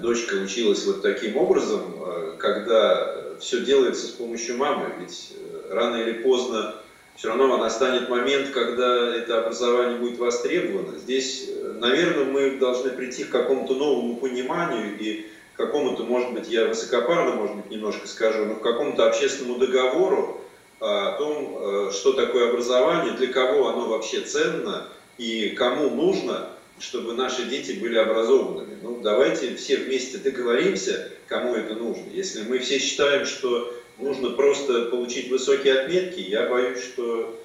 дочка 0.00 0.34
училась 0.34 0.86
вот 0.86 1.02
таким 1.02 1.36
образом, 1.36 1.96
э, 1.98 2.36
когда 2.38 3.36
все 3.40 3.60
делается 3.60 4.06
с 4.06 4.10
помощью 4.10 4.56
мамы, 4.56 4.86
ведь 5.00 5.32
э, 5.34 5.74
рано 5.74 5.96
или 5.96 6.22
поздно 6.22 6.76
все 7.16 7.28
равно 7.28 7.56
настанет 7.58 8.08
момент, 8.08 8.50
когда 8.50 9.14
это 9.14 9.40
образование 9.40 9.98
будет 9.98 10.18
востребовано. 10.18 10.98
Здесь, 10.98 11.48
э, 11.48 11.74
наверное, 11.78 12.24
мы 12.24 12.56
должны 12.58 12.90
прийти 12.90 13.24
к 13.24 13.30
какому-то 13.30 13.74
новому 13.74 14.16
пониманию 14.16 14.98
и 14.98 15.26
какому-то, 15.56 16.04
может 16.04 16.32
быть, 16.32 16.48
я 16.48 16.66
высокопарно, 16.66 17.34
может 17.34 17.56
быть, 17.56 17.70
немножко 17.70 18.08
скажу, 18.08 18.46
но 18.46 18.54
к 18.54 18.62
какому-то 18.62 19.06
общественному 19.06 19.58
договору 19.58 20.40
о 20.80 21.12
том, 21.18 21.58
э, 21.58 21.90
что 21.92 22.12
такое 22.12 22.50
образование, 22.50 23.14
для 23.14 23.28
кого 23.28 23.68
оно 23.68 23.88
вообще 23.88 24.22
ценно 24.22 24.88
и 25.18 25.50
кому 25.50 25.90
нужно, 25.90 26.48
чтобы 26.78 27.12
наши 27.12 27.44
дети 27.44 27.72
были 27.72 27.98
образованными. 27.98 28.78
Ну, 28.82 29.00
давайте 29.00 29.54
все 29.54 29.76
вместе 29.76 30.18
договоримся, 30.18 31.10
кому 31.28 31.54
это 31.54 31.74
нужно. 31.74 32.06
Если 32.12 32.42
мы 32.42 32.58
все 32.58 32.78
считаем, 32.78 33.26
что 33.26 33.72
нужно 34.02 34.30
просто 34.30 34.86
получить 34.86 35.30
высокие 35.30 35.80
отметки, 35.80 36.20
я 36.20 36.48
боюсь, 36.48 36.82
что 36.82 37.38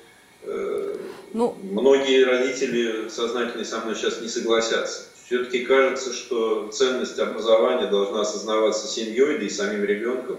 э, 0.43 0.97
ну, 1.33 1.55
многие 1.61 2.23
родители 2.23 3.09
сознательные 3.09 3.65
со 3.65 3.79
мной 3.79 3.95
сейчас 3.95 4.21
не 4.21 4.27
согласятся. 4.27 5.05
Все-таки 5.25 5.65
кажется, 5.65 6.13
что 6.13 6.69
ценность 6.69 7.19
образования 7.19 7.87
должна 7.87 8.21
осознаваться 8.21 8.87
семьей, 8.87 9.37
да 9.37 9.45
и 9.45 9.49
самим 9.49 9.83
ребенком. 9.83 10.37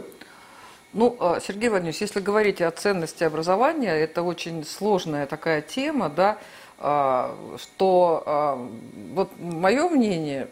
Ну, 0.95 1.15
а, 1.21 1.39
Сергей 1.41 1.69
Владимирович, 1.69 2.01
если 2.01 2.21
говорить 2.21 2.63
о 2.63 2.71
ценности 2.71 3.23
образования, 3.23 3.93
это 3.93 4.23
очень 4.23 4.65
сложная 4.65 5.27
такая 5.27 5.61
тема, 5.61 6.09
да, 6.09 6.39
а, 6.79 7.37
что 7.59 8.23
а, 8.25 8.69
вот 9.13 9.29
мое 9.39 9.89
мнение, 9.91 10.49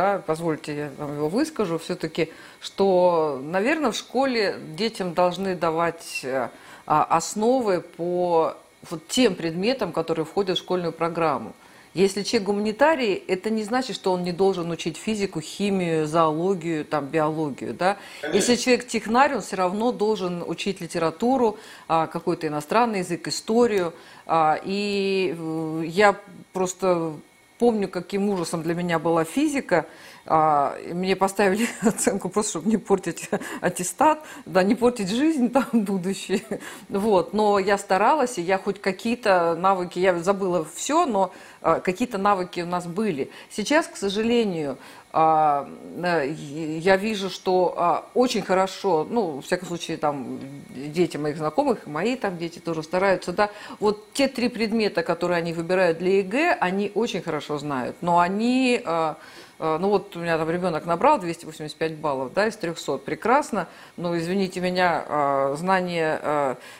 да, 0.00 0.22
позвольте 0.26 0.74
я 0.74 0.90
вам 0.96 1.14
его 1.14 1.28
выскажу, 1.28 1.76
все-таки, 1.78 2.30
что, 2.60 3.38
наверное, 3.42 3.90
в 3.90 3.96
школе 3.96 4.56
детям 4.74 5.12
должны 5.12 5.54
давать 5.54 6.20
э, 6.22 6.48
основы 6.86 7.82
по 7.82 8.56
вот 8.88 9.06
тем 9.08 9.34
предметам, 9.34 9.92
которые 9.92 10.24
входят 10.24 10.56
в 10.56 10.60
школьную 10.62 10.92
программу. 10.92 11.52
Если 11.92 12.22
человек 12.22 12.46
гуманитарий, 12.46 13.12
это 13.12 13.50
не 13.50 13.62
значит, 13.62 13.94
что 13.96 14.12
он 14.12 14.22
не 14.22 14.32
должен 14.32 14.70
учить 14.70 14.96
физику, 14.96 15.40
химию, 15.42 16.06
зоологию, 16.06 16.84
там, 16.86 17.06
биологию. 17.06 17.74
Да? 17.74 17.98
Если 18.32 18.54
человек 18.56 18.86
технарь, 18.86 19.34
он 19.34 19.42
все 19.42 19.56
равно 19.56 19.92
должен 19.92 20.42
учить 20.46 20.80
литературу, 20.80 21.58
а, 21.88 22.06
какой-то 22.06 22.46
иностранный 22.46 23.00
язык, 23.00 23.28
историю. 23.28 23.92
А, 24.24 24.58
и 24.64 25.34
э, 25.36 25.82
я 25.86 26.16
просто 26.52 27.12
помню, 27.60 27.88
каким 27.88 28.28
ужасом 28.30 28.62
для 28.62 28.74
меня 28.74 28.98
была 28.98 29.24
физика– 29.24 29.86
мне 30.30 31.16
поставили 31.16 31.66
оценку 31.82 32.28
просто, 32.28 32.50
чтобы 32.50 32.68
не 32.68 32.76
портить 32.76 33.28
аттестат, 33.60 34.20
да, 34.46 34.62
не 34.62 34.74
портить 34.74 35.10
жизнь 35.10 35.50
там 35.52 35.66
будущее. 35.72 36.42
Вот. 36.88 37.34
Но 37.34 37.58
я 37.58 37.78
старалась, 37.78 38.38
и 38.38 38.42
я 38.42 38.58
хоть 38.58 38.80
какие-то 38.80 39.54
навыки, 39.56 39.98
я 39.98 40.18
забыла 40.20 40.66
все, 40.74 41.06
но 41.06 41.32
а, 41.62 41.80
какие-то 41.80 42.18
навыки 42.18 42.60
у 42.60 42.66
нас 42.66 42.86
были. 42.86 43.30
Сейчас, 43.50 43.86
к 43.86 43.96
сожалению, 43.96 44.78
а, 45.12 45.68
я 45.96 46.96
вижу, 46.96 47.30
что 47.30 48.06
очень 48.14 48.42
хорошо, 48.42 49.06
ну, 49.10 49.40
в 49.40 49.42
всяком 49.42 49.66
случае, 49.66 49.96
там, 49.96 50.38
дети 50.70 51.16
моих 51.16 51.36
знакомых, 51.36 51.86
мои 51.86 52.14
там 52.14 52.38
дети 52.38 52.60
тоже 52.60 52.84
стараются, 52.84 53.32
да, 53.32 53.50
вот 53.80 54.12
те 54.12 54.28
три 54.28 54.48
предмета, 54.48 55.02
которые 55.02 55.38
они 55.38 55.52
выбирают 55.52 55.98
для 55.98 56.18
ЕГЭ, 56.18 56.56
они 56.60 56.92
очень 56.94 57.22
хорошо 57.22 57.58
знают, 57.58 57.96
но 58.00 58.20
они 58.20 58.80
Э, 58.84 59.14
ну 59.60 59.90
вот 59.90 60.16
у 60.16 60.20
меня 60.20 60.38
там 60.38 60.48
ребенок 60.48 60.86
набрал 60.86 61.18
285 61.18 61.96
баллов, 61.96 62.32
да, 62.32 62.46
из 62.46 62.56
300, 62.56 62.98
прекрасно, 62.98 63.68
но, 63.98 64.16
извините 64.16 64.60
меня, 64.60 65.04
э, 65.06 65.54
знание 65.58 66.18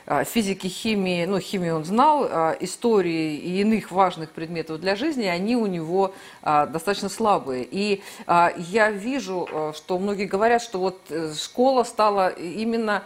э, 0.06 0.24
физики, 0.24 0.66
химии, 0.66 1.26
ну, 1.26 1.40
химию 1.40 1.76
он 1.76 1.84
знал, 1.84 2.26
истории 2.60 3.36
и 3.36 3.60
иных 3.60 3.90
важных 3.90 4.30
предметов 4.30 4.80
для 4.80 4.96
жизни, 4.96 5.24
они 5.24 5.56
у 5.56 5.66
него 5.66 6.14
достаточно 6.42 7.08
слабые. 7.08 7.66
И 7.70 8.02
я 8.26 8.90
вижу, 8.90 9.72
что 9.74 9.98
многие 9.98 10.26
говорят, 10.26 10.62
что 10.62 10.78
вот 10.78 11.00
школа 11.36 11.84
стала 11.84 12.28
именно 12.28 13.02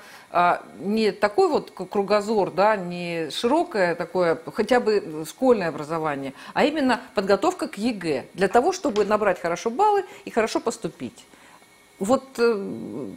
не 0.81 1.13
такой 1.13 1.49
вот 1.49 1.71
кругозор, 1.71 2.51
да, 2.51 2.77
не 2.77 3.31
широкое 3.31 3.95
такое, 3.95 4.39
хотя 4.53 4.81
бы 4.81 5.25
школьное 5.29 5.69
образование, 5.69 6.33
а 6.55 6.65
именно 6.65 7.01
подготовка 7.15 7.69
к 7.69 7.79
ЕГЭ, 7.79 8.27
для 8.35 8.49
того, 8.49 8.73
чтобы 8.73 9.05
набрать 9.05 9.41
хорошо 9.41 9.64
баллы 9.71 10.05
и 10.25 10.31
хорошо 10.31 10.61
поступить. 10.61 11.25
Вот, 12.01 12.25
э, 12.39 13.11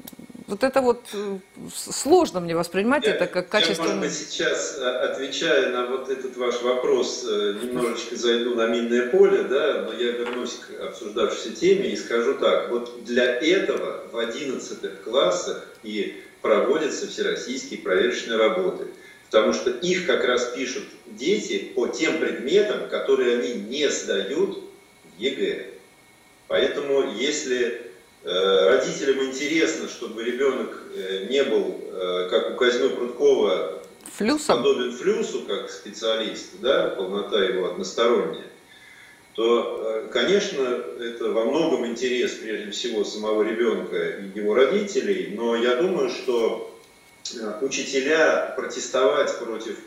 вот 0.48 0.64
это 0.64 0.82
вот 0.82 1.02
э, 1.14 1.40
сложно 1.74 2.40
мне 2.40 2.56
воспринимать 2.56 3.06
я, 3.06 3.16
это 3.16 3.26
как 3.26 3.50
качественное. 3.50 3.90
Я, 3.90 3.96
может 3.96 4.10
быть, 4.12 4.30
сейчас, 4.30 4.78
э, 4.80 4.86
отвечая 4.86 5.72
на 5.72 5.88
вот 5.88 6.10
этот 6.10 6.38
ваш 6.38 6.62
вопрос, 6.62 7.24
немножечко 7.24 8.16
зайду 8.16 8.54
на 8.54 8.68
минное 8.68 9.10
поле, 9.10 9.44
да, 9.44 9.88
но 9.88 9.94
я 9.94 10.12
вернусь 10.12 10.56
к 10.56 10.80
обсуждавшейся 10.84 11.56
теме 11.56 11.90
и 11.90 11.96
скажу 11.96 12.36
так. 12.36 12.70
Вот 12.70 13.04
для 13.04 13.26
этого 13.26 14.04
в 14.12 14.18
11 14.18 15.02
классах 15.04 15.68
и 15.82 16.24
проводятся 16.42 17.08
всероссийские 17.08 17.80
проверочные 17.80 18.38
работы. 18.38 18.86
Потому 19.30 19.54
что 19.54 19.72
их 19.72 20.06
как 20.06 20.24
раз 20.24 20.46
пишут 20.56 20.84
дети 21.08 21.72
по 21.76 21.88
тем 21.88 22.20
предметам, 22.20 22.88
которые 22.90 23.40
они 23.40 23.54
не 23.56 23.90
сдают 23.90 24.64
в 25.18 25.20
ЕГЭ. 25.20 25.77
Поэтому 26.48 27.12
если 27.14 27.92
э, 28.24 28.70
родителям 28.70 29.24
интересно, 29.26 29.88
чтобы 29.90 30.24
ребенок 30.24 30.82
э, 30.96 31.28
не 31.30 31.44
был, 31.44 31.82
э, 31.92 32.28
как 32.30 32.52
у 32.52 32.56
Козьмы 32.56 32.90
Прудкова, 32.90 33.84
Флюсом? 34.18 34.58
подобен 34.58 34.94
флюсу, 34.94 35.42
как 35.42 35.70
специалист, 35.70 36.60
да, 36.62 36.90
полнота 36.90 37.44
его 37.44 37.68
односторонняя, 37.68 38.46
то, 39.36 40.08
конечно, 40.12 40.64
это 41.00 41.30
во 41.30 41.46
многом 41.46 41.86
интерес, 41.86 42.32
прежде 42.32 42.72
всего, 42.72 43.04
самого 43.04 43.44
ребенка 43.44 44.18
и 44.18 44.40
его 44.40 44.56
родителей, 44.56 45.36
но 45.36 45.56
я 45.56 45.76
думаю, 45.76 46.10
что 46.10 46.76
учителя 47.62 48.54
протестовать 48.58 49.38
против 49.38 49.78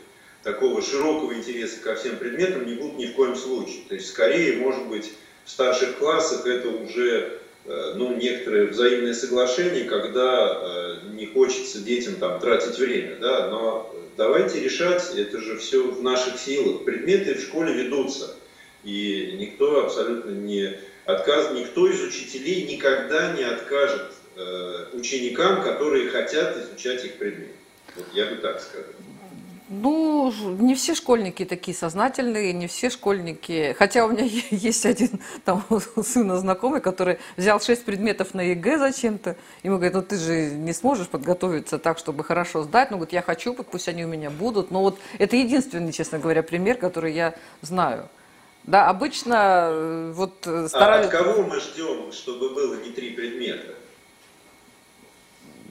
такого 0.43 0.81
широкого 0.81 1.33
интереса 1.33 1.81
ко 1.81 1.95
всем 1.95 2.15
предметам 2.15 2.65
не 2.65 2.75
будут 2.75 2.97
ни 2.97 3.07
в 3.07 3.13
коем 3.13 3.35
случае. 3.35 3.83
То 3.89 3.95
есть, 3.95 4.07
скорее, 4.07 4.57
может 4.57 4.87
быть, 4.87 5.11
старших 5.49 5.97
классах 5.97 6.45
это 6.45 6.69
уже 6.69 7.39
э, 7.65 7.93
ну, 7.95 8.15
некоторое 8.15 8.67
взаимное 8.67 9.13
соглашение, 9.13 9.85
когда 9.85 10.99
не 11.13 11.27
хочется 11.27 11.79
детям 11.79 12.15
там 12.15 12.39
тратить 12.39 12.77
время, 12.77 13.17
да, 13.17 13.47
но 13.49 13.93
давайте 14.17 14.59
решать, 14.59 15.13
это 15.15 15.39
же 15.39 15.57
все 15.57 15.83
в 15.83 16.01
наших 16.01 16.39
силах. 16.39 16.83
Предметы 16.83 17.35
в 17.35 17.41
школе 17.41 17.73
ведутся. 17.73 18.35
И 18.83 19.35
никто 19.39 19.85
абсолютно 19.85 20.31
не 20.31 20.75
отказ, 21.05 21.51
никто 21.53 21.87
из 21.87 22.01
учителей 22.01 22.63
никогда 22.63 23.33
не 23.33 23.43
откажет 23.43 24.11
э, 24.35 24.85
ученикам, 24.93 25.63
которые 25.63 26.09
хотят 26.09 26.57
изучать 26.57 27.05
их 27.05 27.17
предмет. 27.17 27.51
Вот 27.95 28.05
я 28.13 28.25
бы 28.27 28.37
так 28.37 28.59
сказал. 28.59 28.93
Ну, 29.73 30.33
не 30.59 30.75
все 30.75 30.95
школьники 30.95 31.45
такие 31.45 31.73
сознательные, 31.73 32.51
не 32.51 32.67
все 32.67 32.89
школьники. 32.89 33.73
Хотя 33.79 34.05
у 34.05 34.09
меня 34.09 34.25
есть 34.51 34.85
один 34.85 35.21
там 35.45 35.63
сына 36.03 36.37
знакомый, 36.37 36.81
который 36.81 37.19
взял 37.37 37.61
шесть 37.61 37.85
предметов 37.85 38.33
на 38.33 38.41
ЕГЭ 38.41 38.77
зачем-то. 38.77 39.37
Ему 39.63 39.77
говорят, 39.77 39.93
ну 39.93 40.01
ты 40.01 40.17
же 40.17 40.51
не 40.51 40.73
сможешь 40.73 41.07
подготовиться 41.07 41.79
так, 41.79 41.99
чтобы 41.99 42.25
хорошо 42.25 42.63
сдать. 42.63 42.91
Ну, 42.91 42.97
говорит, 42.97 43.13
я 43.13 43.21
хочу, 43.21 43.53
пусть 43.53 43.87
они 43.87 44.03
у 44.03 44.09
меня 44.09 44.29
будут. 44.29 44.71
Но 44.71 44.81
вот 44.81 44.99
это 45.19 45.37
единственный, 45.37 45.93
честно 45.93 46.19
говоря, 46.19 46.43
пример, 46.43 46.75
который 46.75 47.13
я 47.13 47.33
знаю. 47.61 48.09
Да, 48.65 48.89
обычно 48.89 49.69
э, 49.71 50.11
вот 50.13 50.33
старались... 50.67 51.05
Э, 51.05 51.17
а 51.17 51.19
от 51.19 51.25
кого 51.25 51.43
мы 51.43 51.61
ждем, 51.61 52.11
чтобы 52.11 52.49
было 52.53 52.75
не 52.75 52.89
три 52.89 53.11
предмета? 53.11 53.75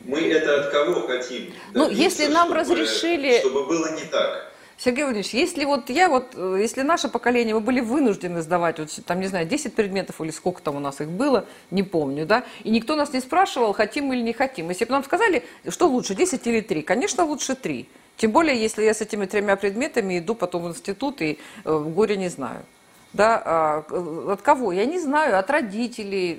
Мы 0.05 0.21
это 0.21 0.61
от 0.61 0.71
кого 0.71 1.07
хотим? 1.07 1.53
Ну, 1.75 1.91
если 1.91 2.27
нам 2.27 2.49
чтобы, 2.49 2.61
разрешили... 2.61 3.39
Чтобы 3.41 3.67
было 3.67 3.95
не 3.95 4.05
так. 4.05 4.51
Сергей 4.79 5.05
Владимирович, 5.05 5.35
если 5.35 5.67
вот 5.67 5.91
я 5.91 6.09
вот, 6.09 6.29
э, 6.35 6.57
если 6.59 6.81
наше 6.81 7.09
поколение, 7.09 7.55
мы 7.55 7.61
были 7.61 7.81
вынуждены 7.81 8.41
сдавать, 8.41 8.79
вот 8.79 8.99
там, 9.05 9.21
не 9.21 9.27
знаю, 9.27 9.47
10 9.47 9.75
предметов 9.75 10.23
или 10.23 10.31
сколько 10.31 10.63
там 10.63 10.77
у 10.77 10.81
нас 10.81 11.03
их 11.03 11.09
было, 11.09 11.45
не 11.71 11.83
помню, 11.83 12.25
да, 12.25 12.45
и 12.65 12.71
никто 12.71 12.97
нас 12.97 13.13
не 13.13 13.21
спрашивал, 13.21 13.75
хотим 13.75 14.11
или 14.11 14.23
не 14.23 14.33
хотим. 14.33 14.71
Если 14.71 14.87
бы 14.87 14.93
нам 14.93 15.05
сказали, 15.05 15.45
что 15.69 15.87
лучше, 15.87 16.15
10 16.15 16.47
или 16.47 16.63
3, 16.63 16.81
конечно, 16.81 17.25
лучше 17.25 17.57
3. 17.57 17.87
Тем 18.17 18.31
более, 18.31 18.59
если 18.59 18.83
я 18.83 18.95
с 18.95 19.03
этими 19.03 19.27
тремя 19.27 19.57
предметами 19.57 20.19
иду 20.19 20.35
потом 20.35 20.63
в 20.63 20.69
институт 20.69 21.21
и 21.21 21.39
э, 21.65 21.79
горе 21.79 22.17
не 22.17 22.31
знаю 22.31 22.65
да, 23.13 23.43
а, 23.45 24.33
от 24.33 24.43
кого? 24.43 24.73
Я 24.73 24.87
не 24.87 25.01
знаю, 25.01 25.39
от 25.39 25.51
родителей. 25.51 26.39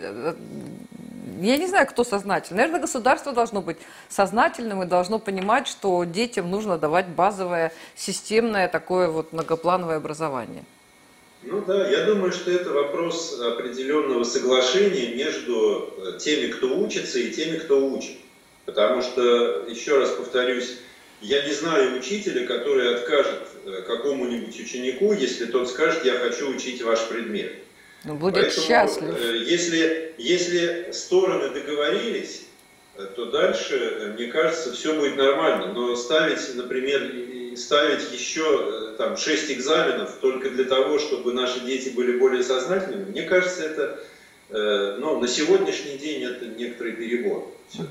Я 1.40 1.58
не 1.58 1.68
знаю, 1.68 1.88
кто 1.88 2.04
сознательный. 2.04 2.58
Наверное, 2.58 2.82
государство 2.82 3.32
должно 3.32 3.62
быть 3.62 3.78
сознательным 4.10 4.84
и 4.84 4.86
должно 4.86 5.20
понимать, 5.20 5.68
что 5.68 6.04
детям 6.04 6.50
нужно 6.50 6.78
давать 6.78 7.08
базовое, 7.08 7.72
системное 7.96 8.68
такое 8.68 9.08
вот 9.08 9.34
многоплановое 9.34 9.98
образование. 9.98 10.64
Ну 11.44 11.64
да, 11.66 11.90
я 11.90 12.06
думаю, 12.06 12.32
что 12.32 12.52
это 12.52 12.70
вопрос 12.70 13.40
определенного 13.40 14.24
соглашения 14.24 15.16
между 15.16 15.92
э, 15.98 16.20
теми, 16.20 16.52
кто 16.52 16.78
учится, 16.78 17.18
и 17.18 17.32
теми, 17.32 17.58
кто 17.58 17.84
учит. 17.88 18.18
Потому 18.66 19.02
что, 19.02 19.66
еще 19.68 19.98
раз 19.98 20.12
повторюсь, 20.12 20.78
я 21.20 21.44
не 21.46 21.54
знаю 21.54 21.98
учителя, 21.98 22.46
который 22.46 22.96
откажет 22.96 23.42
э, 23.66 23.82
какому-нибудь 23.88 24.60
ученику, 24.60 25.14
если 25.14 25.46
тот 25.46 25.68
скажет, 25.68 26.06
я 26.06 26.14
хочу 26.20 26.50
учить 26.50 26.84
ваш 26.84 27.08
предмет. 27.08 27.54
Ну, 28.04 28.16
будет 28.16 28.36
Поэтому, 28.36 28.68
счастлив. 28.68 29.16
Э, 29.16 29.38
если, 29.38 30.16
если 30.18 30.92
стороны 30.92 31.50
договорились, 31.50 32.44
э, 32.98 33.06
то 33.16 33.26
дальше, 33.26 34.16
мне 34.18 34.28
кажется, 34.28 34.74
все 34.74 34.96
будет 35.00 35.18
нормально. 35.18 35.74
Но 35.74 35.96
ставить, 35.96 36.56
например, 36.56 37.56
ставить 37.56 38.12
еще 38.12 38.96
там, 38.98 39.18
6 39.18 39.52
экзаменов 39.52 40.18
только 40.22 40.50
для 40.50 40.64
того, 40.64 40.98
чтобы 41.00 41.34
наши 41.34 41.60
дети 41.62 41.90
были 41.90 42.18
более 42.18 42.44
сознательными, 42.44 43.12
мне 43.12 43.24
кажется, 43.24 43.64
это 43.64 44.00
ну, 44.50 45.18
на 45.22 45.30
сегодняшний 45.30 45.98
день 45.98 46.24
это 46.24 46.46
некоторый 46.46 46.92
перебор. 46.92 47.48
Все. 47.70 47.84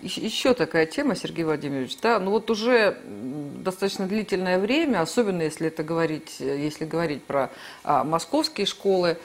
Еще 0.00 0.54
такая 0.54 0.86
тема, 0.86 1.16
Сергей 1.16 1.44
Владимирович, 1.44 1.96
да, 2.00 2.20
ну 2.20 2.30
вот 2.30 2.50
уже 2.50 2.98
достаточно 3.04 4.06
длительное 4.06 4.60
время, 4.60 5.00
особенно 5.00 5.42
если 5.42 5.66
это 5.66 5.82
говорить, 5.82 6.36
если 6.38 6.84
говорить 6.84 7.24
про 7.24 7.50
а, 7.82 8.04
московские 8.04 8.66
школы, 8.66 9.18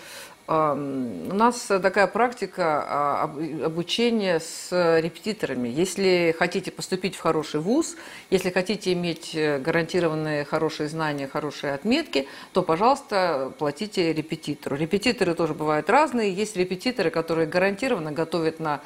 у 0.45 1.35
нас 1.35 1.67
такая 1.67 2.07
практика 2.07 2.83
а, 2.85 3.23
обучения 3.63 4.41
с 4.41 4.99
репетиторами. 4.99 5.69
Если 5.69 6.35
хотите 6.37 6.69
поступить 6.69 7.15
в 7.15 7.21
хороший 7.21 7.61
вуз, 7.61 7.95
если 8.29 8.49
хотите 8.49 8.91
иметь 8.91 9.31
э, 9.35 9.59
гарантированные 9.59 10.43
хорошие 10.43 10.89
знания, 10.89 11.29
хорошие 11.29 11.73
отметки, 11.73 12.27
то, 12.51 12.61
пожалуйста, 12.61 13.53
платите 13.57 14.11
репетитору. 14.11 14.75
Репетиторы 14.75 15.33
тоже 15.33 15.53
бывают 15.53 15.89
разные. 15.89 16.33
Есть 16.33 16.57
репетиторы, 16.57 17.09
которые 17.09 17.47
гарантированно 17.47 18.11
готовят 18.11 18.59
на 18.59 18.81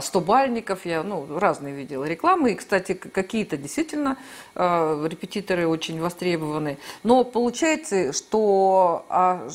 100 0.00 0.18
а, 0.18 0.22
бальников. 0.22 0.86
Я 0.86 1.02
ну, 1.02 1.38
разные 1.38 1.74
видела 1.74 2.04
рекламы. 2.04 2.52
И, 2.52 2.54
кстати, 2.54 2.94
какие-то 2.94 3.58
действительно 3.58 4.16
а, 4.54 5.04
репетиторы 5.06 5.66
очень 5.66 6.00
востребованы. 6.00 6.78
Но 7.02 7.24
получается, 7.24 8.14
что 8.14 9.04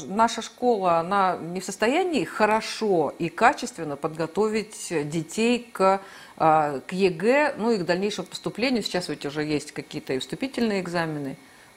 наша 0.07 0.41
школа, 0.43 0.99
она 0.99 1.37
не 1.57 1.61
в 1.61 1.65
состоянии 1.65 2.23
хорошо 2.23 3.15
и 3.17 3.29
качественно 3.29 3.95
подготовить 3.95 4.93
детей 5.09 5.67
к, 5.73 6.01
а, 6.37 6.81
к 6.81 6.93
ЕГЭ, 6.93 7.55
ну 7.57 7.71
и 7.71 7.77
к 7.79 7.83
дальнейшему 7.83 8.27
поступлению. 8.27 8.83
Сейчас 8.83 9.09
ведь 9.09 9.25
уже 9.25 9.43
есть 9.43 9.71
какие-то 9.71 10.13
и 10.13 10.19
вступительные 10.19 10.81
экзамены. 10.81 11.35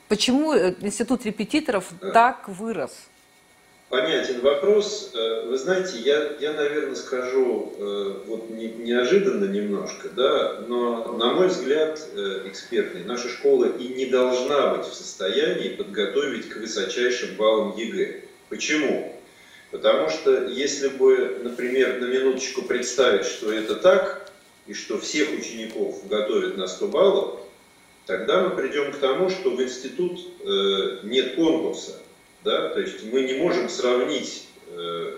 Почему 0.09 0.53
э, 0.53 0.75
институт 0.83 1.25
репетиторов 1.25 1.87
так 2.13 2.47
вырос? 2.47 2.93
Понятен 3.89 4.43
вопрос. 4.43 5.13
Э, 5.15 5.47
вы 5.47 5.57
знаете, 5.57 5.97
я, 5.97 6.33
я 6.41 6.53
наверное, 6.53 6.95
скажу 6.95 7.73
э, 7.79 8.15
вот 8.27 8.51
не, 8.51 8.69
неожиданно 8.69 9.47
немножко, 9.47 10.11
да, 10.11 10.61
но, 10.69 11.17
на 11.17 11.33
мой 11.33 11.47
взгляд, 11.47 11.99
экспертный, 12.45 13.05
наша 13.05 13.31
школа 13.31 13.65
и 13.65 13.89
не 13.89 14.07
должна 14.07 14.75
быть 14.75 14.85
в 14.85 14.93
состоянии 14.93 15.71
подготовить 15.71 16.51
к 16.51 16.57
высочайшим 16.57 17.37
баллам 17.37 17.75
ЕГЭ. 17.79 18.25
Почему? 18.51 19.20
Потому 19.71 20.11
что 20.11 20.47
если 20.47 20.89
бы, 20.89 21.41
например, 21.43 22.01
на 22.01 22.07
минуточку 22.07 22.63
представить, 22.63 23.25
что 23.25 23.53
это 23.53 23.77
так, 23.77 24.31
и 24.67 24.75
что 24.75 24.99
всех 24.99 25.33
учеников 25.33 26.07
готовят 26.09 26.57
на 26.57 26.67
100 26.67 26.89
баллов, 26.89 27.41
тогда 28.07 28.43
мы 28.43 28.57
придем 28.57 28.93
к 28.93 28.99
тому, 28.99 29.31
что 29.31 29.51
в 29.51 29.63
институт 29.63 30.21
э, 30.45 30.99
нет 31.05 31.37
конкурса. 31.37 31.99
Да? 32.45 32.69
То 32.71 32.81
есть 32.81 33.05
мы 33.05 33.23
не 33.23 33.35
можем 33.35 33.69
сравнить, 33.69 34.47
э, 34.69 35.17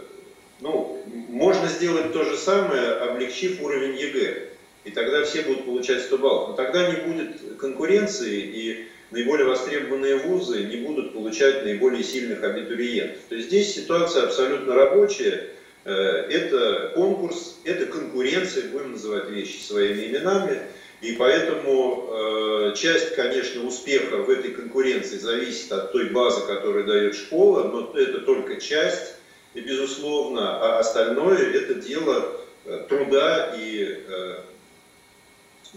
ну, 0.60 1.02
можно 1.28 1.68
сделать 1.68 2.12
то 2.12 2.24
же 2.24 2.36
самое, 2.36 2.92
облегчив 2.92 3.60
уровень 3.62 3.98
ЕГЭ. 3.98 4.48
И 4.84 4.90
тогда 4.90 5.22
все 5.24 5.42
будут 5.42 5.64
получать 5.64 6.02
100 6.02 6.18
баллов. 6.18 6.48
Но 6.50 6.54
тогда 6.54 6.90
не 6.90 6.96
будет 7.00 7.56
конкуренции, 7.58 8.40
и 8.40 8.88
наиболее 9.12 9.46
востребованные 9.46 10.16
вузы 10.16 10.64
не 10.64 10.76
будут 10.76 11.12
получать 11.12 11.64
наиболее 11.64 12.02
сильных 12.02 12.42
абитуриентов. 12.42 13.18
То 13.28 13.34
есть 13.36 13.48
здесь 13.48 13.74
ситуация 13.74 14.24
абсолютно 14.24 14.74
рабочая. 14.74 15.50
Э, 15.84 15.92
это 15.92 16.92
конкурс, 16.94 17.58
это 17.64 17.86
конкуренция, 17.86 18.68
будем 18.70 18.92
называть 18.92 19.28
вещи 19.28 19.62
своими 19.62 20.06
именами. 20.06 20.62
И 21.02 21.12
поэтому 21.12 22.08
э, 22.10 22.74
часть, 22.76 23.14
конечно, 23.14 23.66
успеха 23.66 24.18
в 24.18 24.30
этой 24.30 24.52
конкуренции 24.52 25.18
зависит 25.18 25.70
от 25.72 25.92
той 25.92 26.06
базы, 26.10 26.46
которую 26.46 26.86
дает 26.86 27.14
школа, 27.14 27.64
но 27.64 27.98
это 27.98 28.20
только 28.20 28.60
часть, 28.60 29.16
и, 29.54 29.60
безусловно, 29.60 30.58
а 30.60 30.78
остальное 30.78 31.38
это 31.38 31.74
дело 31.74 32.32
э, 32.64 32.84
труда 32.88 33.54
и 33.58 34.06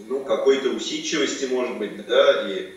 ну, 0.08 0.20
какой-то 0.24 0.68
усидчивости, 0.68 1.46
может 1.46 1.78
быть, 1.78 2.06
да, 2.06 2.50
и 2.50 2.68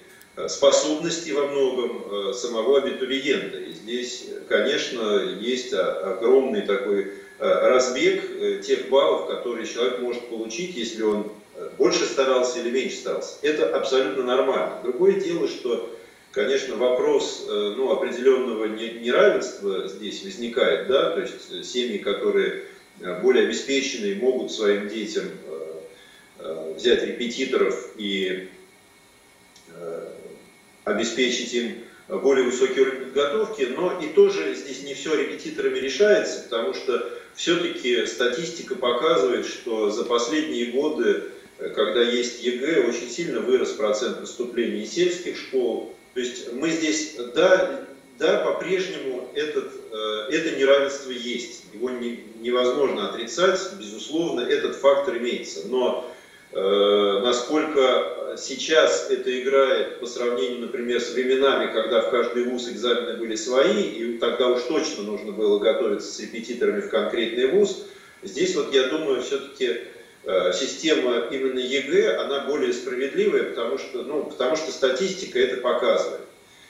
способности 0.47 1.31
во 1.31 1.47
многом 1.47 2.29
э, 2.29 2.33
самого 2.33 2.79
абитуриента. 2.79 3.57
И 3.57 3.73
здесь, 3.73 4.27
конечно, 4.47 5.37
есть 5.39 5.73
огромный 5.73 6.61
такой 6.61 7.05
э, 7.05 7.09
разбег 7.39 8.61
тех 8.61 8.89
баллов, 8.89 9.27
которые 9.27 9.65
человек 9.65 9.99
может 9.99 10.27
получить, 10.29 10.75
если 10.75 11.03
он 11.03 11.31
больше 11.77 12.05
старался 12.05 12.59
или 12.59 12.69
меньше 12.69 12.97
старался. 12.97 13.35
Это 13.41 13.75
абсолютно 13.75 14.23
нормально. 14.23 14.79
Другое 14.81 15.19
дело, 15.19 15.47
что, 15.47 15.93
конечно, 16.31 16.77
вопрос 16.77 17.45
ну, 17.49 17.91
определенного 17.91 18.65
неравенства 18.65 19.89
здесь 19.89 20.23
возникает, 20.23 20.87
да, 20.87 21.11
то 21.11 21.19
есть 21.19 21.65
семьи, 21.65 21.97
которые 21.97 22.63
более 23.21 23.43
обеспеченные, 23.43 24.15
могут 24.15 24.53
своим 24.53 24.87
детям 24.87 25.25
взять 26.77 27.03
репетиторов 27.03 27.89
и 27.97 28.47
обеспечить 30.89 31.53
им 31.53 31.75
более 32.07 32.45
высокий 32.45 32.81
уровень 32.81 33.05
подготовки, 33.05 33.67
но 33.75 33.99
и 34.01 34.07
тоже 34.07 34.55
здесь 34.55 34.83
не 34.83 34.95
все 34.95 35.15
репетиторами 35.15 35.77
решается, 35.77 36.41
потому 36.43 36.73
что 36.73 37.07
все-таки 37.35 38.05
статистика 38.07 38.75
показывает, 38.75 39.45
что 39.45 39.91
за 39.91 40.03
последние 40.05 40.71
годы, 40.71 41.25
когда 41.75 42.01
есть 42.01 42.43
ЕГЭ, 42.43 42.87
очень 42.87 43.09
сильно 43.09 43.39
вырос 43.39 43.71
процент 43.73 44.21
поступлений 44.21 44.83
из 44.83 44.91
сельских 44.91 45.37
школ. 45.37 45.93
То 46.15 46.19
есть 46.19 46.51
мы 46.53 46.71
здесь, 46.71 47.15
да, 47.35 47.85
да 48.17 48.39
по-прежнему 48.39 49.29
этот, 49.35 49.71
э, 49.91 50.31
это 50.31 50.57
неравенство 50.57 51.11
есть, 51.11 51.65
его 51.73 51.91
не, 51.91 52.23
невозможно 52.41 53.09
отрицать, 53.09 53.59
безусловно, 53.79 54.41
этот 54.41 54.75
фактор 54.75 55.17
имеется, 55.17 55.67
но 55.67 56.11
Э, 56.51 57.19
насколько 57.21 58.18
сейчас 58.37 59.09
это 59.09 59.39
играет 59.41 59.99
по 59.99 60.05
сравнению, 60.05 60.61
например, 60.61 60.99
с 60.99 61.13
временами, 61.13 61.71
когда 61.71 62.01
в 62.01 62.11
каждый 62.11 62.43
вуз 62.45 62.69
экзамены 62.69 63.17
были 63.17 63.35
свои, 63.35 63.83
и 63.83 64.17
тогда 64.17 64.49
уж 64.49 64.61
точно 64.63 65.03
нужно 65.03 65.31
было 65.31 65.59
готовиться 65.59 66.11
с 66.11 66.19
репетиторами 66.19 66.81
в 66.81 66.89
конкретный 66.89 67.47
вуз, 67.47 67.85
здесь 68.23 68.55
вот 68.55 68.73
я 68.73 68.87
думаю, 68.87 69.21
все-таки 69.21 69.81
э, 70.23 70.53
система 70.53 71.27
именно 71.31 71.59
ЕГЭ, 71.59 72.17
она 72.17 72.41
более 72.41 72.73
справедливая, 72.73 73.43
потому 73.43 73.77
что, 73.77 74.03
ну, 74.03 74.23
потому 74.25 74.55
что 74.55 74.71
статистика 74.71 75.39
это 75.39 75.61
показывает. 75.61 76.21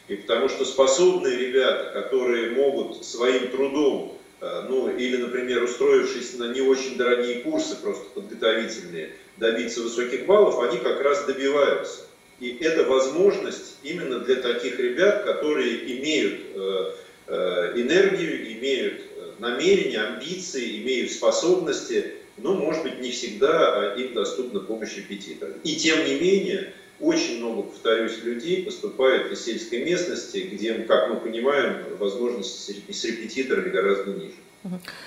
И 0.08 0.16
потому 0.16 0.50
что 0.50 0.66
способные 0.66 1.38
ребята, 1.38 1.92
которые 1.94 2.52
могут 2.52 3.06
своим 3.06 3.50
трудом, 3.50 4.14
э, 4.14 4.19
ну 4.42 4.90
или, 4.90 5.18
например, 5.18 5.64
устроившись 5.64 6.38
на 6.38 6.54
не 6.54 6.62
очень 6.62 6.98
дорогие 6.98 7.42
курсы, 7.42 7.76
просто 7.76 8.06
подготовительные, 8.14 9.12
добиться 9.38 9.82
высоких 9.82 10.26
баллов, 10.26 10.60
они 10.60 10.78
как 10.78 11.02
раз 11.02 11.26
добиваются. 11.26 12.02
И 12.40 12.58
это 12.62 12.86
возможность 12.86 13.76
именно 13.84 14.20
для 14.20 14.38
таких 14.38 14.80
ребят, 14.80 15.24
которые 15.24 15.98
имеют 15.98 16.40
э, 16.56 16.92
э, 17.28 17.72
энергию, 17.76 18.54
имеют 18.54 19.02
э, 19.02 19.32
намерения, 19.40 20.00
амбиции, 20.00 20.82
имеют 20.82 21.12
способности, 21.12 22.14
но, 22.38 22.54
может 22.54 22.84
быть, 22.84 23.02
не 23.02 23.12
всегда 23.12 23.94
им 23.98 24.14
доступна 24.14 24.62
помощь 24.62 24.96
репетитора. 24.96 25.52
И 25.66 25.76
тем 25.76 26.06
не 26.06 26.16
менее, 26.16 26.74
очень 27.00 27.40
много, 27.40 27.64
повторюсь, 27.64 28.24
людей 28.24 28.66
поступает 28.66 29.32
из 29.32 29.44
сельской 29.44 29.84
местности, 29.84 30.50
где, 30.52 30.74
как 30.74 31.10
мы 31.10 31.16
понимаем, 31.18 31.98
возможности 31.98 32.74
с 32.92 33.04
репетиторами 33.06 33.70
гораздо 33.70 34.12
ниже. 34.12 34.36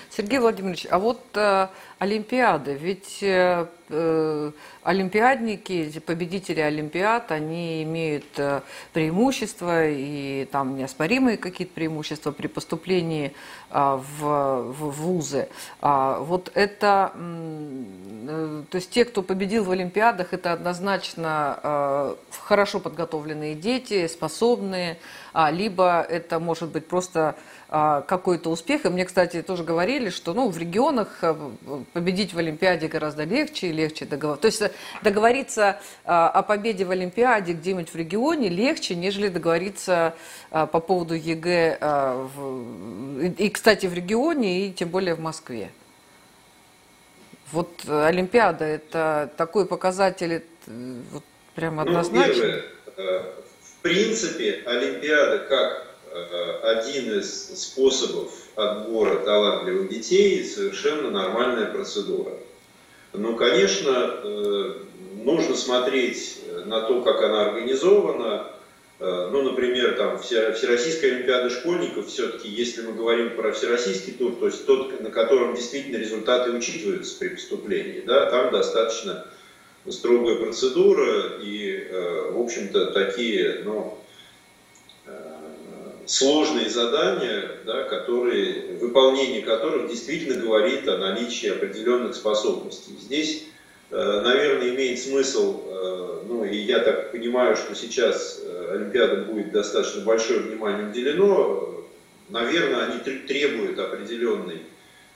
Сергей 0.09 0.39
Владимирович, 0.39 0.87
а 0.89 0.97
вот 0.97 1.19
э, 1.35 1.67
Олимпиады, 2.03 2.73
ведь 2.73 3.19
э, 3.21 3.65
э, 3.87 4.51
олимпиадники, 4.83 6.01
победители 6.05 6.59
Олимпиад, 6.59 7.31
они 7.31 7.81
имеют 7.83 8.25
э, 8.35 8.59
преимущества 8.91 9.87
и 9.87 10.43
там 10.51 10.75
неоспоримые 10.75 11.37
какие-то 11.37 11.73
преимущества 11.73 12.31
при 12.31 12.47
поступлении 12.47 13.33
э, 13.71 13.99
в, 14.19 14.73
в 14.73 14.91
вузы. 15.01 15.47
А 15.79 16.19
вот 16.19 16.51
это, 16.55 17.13
э, 17.15 18.63
то 18.69 18.75
есть 18.75 18.89
те, 18.89 19.05
кто 19.05 19.21
победил 19.23 19.63
в 19.63 19.71
Олимпиадах, 19.71 20.33
это 20.33 20.51
однозначно 20.51 21.57
э, 21.63 22.15
хорошо 22.41 22.81
подготовленные 22.81 23.55
дети, 23.55 24.07
способные, 24.07 24.97
а, 25.33 25.51
либо 25.51 26.01
это 26.01 26.39
может 26.39 26.69
быть 26.69 26.87
просто 26.87 27.35
а, 27.69 28.01
какой-то 28.01 28.51
успех. 28.51 28.85
И 28.85 28.89
мне, 28.89 29.03
кстати, 29.03 29.41
тоже 29.41 29.63
говорили, 29.63 30.11
что 30.11 30.33
ну, 30.33 30.49
в 30.49 30.57
регионах 30.59 31.17
э, 31.23 31.35
победить 31.93 32.33
в 32.33 32.37
Олимпиаде 32.39 32.87
гораздо 32.87 33.23
легче 33.23 33.67
и 33.67 33.71
легче 33.71 34.05
договориться. 34.05 34.41
То 34.41 34.47
есть 34.47 34.61
э, 34.61 34.71
договориться 35.03 35.79
а, 36.03 36.29
о 36.29 36.41
победе 36.41 36.85
в 36.85 36.91
Олимпиаде 36.91 37.53
где-нибудь 37.53 37.93
в 37.93 37.95
регионе 37.95 38.49
легче, 38.49 38.95
нежели 38.95 39.29
договориться 39.29 40.15
а, 40.51 40.65
по 40.65 40.79
поводу 40.79 41.13
ЕГЭ 41.13 41.79
и, 43.37 43.49
кстати, 43.49 43.85
в 43.85 43.93
регионе, 43.93 44.67
и 44.67 44.73
тем 44.73 44.89
более 44.89 45.15
в 45.15 45.19
Москве. 45.19 45.71
Вот 47.51 47.83
э, 47.87 48.05
Олимпиада– 48.05 48.65
это 48.65 49.31
такой 49.37 49.67
показатель, 49.67 50.43
вот 51.11 51.23
прям 51.53 51.79
однозначно. 51.79 52.33
Ну, 52.33 52.93
первое, 52.95 53.21
в 53.61 53.81
принципе, 53.81 54.63
Олимпиада 54.65 55.39
как 55.47 55.92
Э, 55.92 55.92
один 56.63 57.19
из 57.19 57.61
способов 57.61 58.31
отбора 58.55 59.17
талантливых 59.19 59.89
детей 59.89 60.43
совершенно 60.43 61.09
нормальная 61.09 61.67
процедура. 61.67 62.33
Но, 63.13 63.35
конечно, 63.35 64.19
э, 64.23 64.73
нужно 65.23 65.55
смотреть 65.55 66.39
на 66.65 66.81
то, 66.81 67.01
как 67.01 67.21
она 67.21 67.45
организована. 67.45 68.47
Э, 68.99 69.29
ну, 69.31 69.43
например, 69.43 69.95
там 69.97 70.19
Всероссийская 70.19 71.15
Олимпиада 71.15 71.49
школьников, 71.49 72.07
все-таки, 72.07 72.49
если 72.49 72.81
мы 72.81 72.93
говорим 72.93 73.35
про 73.35 73.51
всероссийский 73.51 74.13
тур, 74.13 74.35
то 74.39 74.47
есть 74.47 74.65
тот, 74.65 74.99
на 75.01 75.11
котором 75.11 75.55
действительно 75.55 75.97
результаты 75.97 76.51
учитываются 76.51 77.17
при 77.19 77.29
поступлении, 77.29 78.01
да, 78.05 78.29
там 78.29 78.51
достаточно 78.51 79.25
строгая 79.89 80.37
процедура 80.37 81.37
и, 81.41 81.87
э, 81.89 82.31
в 82.31 82.39
общем-то, 82.39 82.87
такие, 82.87 83.61
ну, 83.63 83.97
сложные 86.13 86.69
задания, 86.69 87.49
да, 87.65 87.83
которые, 87.85 88.77
выполнение 88.79 89.41
которых 89.41 89.89
действительно 89.89 90.39
говорит 90.39 90.87
о 90.87 90.97
наличии 90.97 91.49
определенных 91.49 92.13
способностей. 92.15 92.95
Здесь, 93.01 93.45
э, 93.89 94.21
наверное, 94.23 94.69
имеет 94.69 94.99
смысл, 94.99 95.63
э, 95.65 96.19
ну 96.27 96.45
и 96.45 96.55
я 96.55 96.79
так 96.79 97.11
понимаю, 97.11 97.55
что 97.55 97.73
сейчас 97.73 98.41
э, 98.43 98.75
Олимпиада 98.75 99.23
будет 99.23 99.51
достаточно 99.51 100.01
большое 100.01 100.41
внимание 100.41 100.87
уделено, 100.87 101.83
наверное, 102.29 102.85
они 102.85 102.99
требуют 102.99 103.79
определенной 103.79 104.61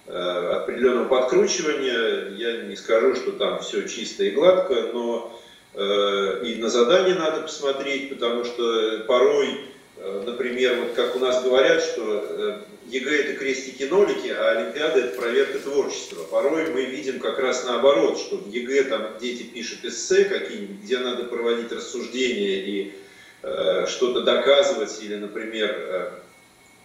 определенного 0.08 1.10
подкручивания. 1.10 2.30
Я 2.38 2.62
не 2.62 2.78
скажу, 2.78 3.14
что 3.14 3.34
там 3.34 3.60
все 3.60 3.86
чисто 3.90 4.24
и 4.24 4.32
гладко, 4.32 4.74
но 4.94 5.38
и 5.76 6.56
на 6.62 6.70
задание 6.70 7.16
надо 7.16 7.42
посмотреть, 7.42 8.12
потому 8.12 8.46
что 8.46 9.04
порой 9.06 9.60
например, 10.26 10.80
вот 10.82 10.94
как 10.94 11.16
у 11.16 11.20
нас 11.20 11.44
говорят, 11.44 11.82
что 11.82 12.26
э, 12.30 12.60
ЕГЭ 12.90 13.24
это 13.24 13.34
крестики-нолики, 13.40 14.30
а 14.30 14.52
Олимпиада 14.52 15.00
это 15.00 15.20
проверка 15.20 15.60
творчества. 15.60 16.24
Порой 16.32 16.72
мы 16.72 16.86
видим 16.86 17.20
как 17.20 17.40
раз 17.40 17.66
наоборот, 17.66 18.18
что 18.18 18.38
в 18.38 18.50
ЕГЭ 18.50 18.86
там 18.86 19.18
дети 19.20 19.44
пишут 19.44 19.84
эссе 19.84 20.26
какие-нибудь, 20.26 20.84
где 20.84 21.00
надо 21.00 21.26
проводить 21.26 21.72
рассуждения 21.72 22.64
и 22.64 22.94
э, 23.44 23.86
что-то 23.88 24.22
доказывать 24.22 24.98
или, 25.02 25.16
например, 25.16 25.76
э, 25.78 26.10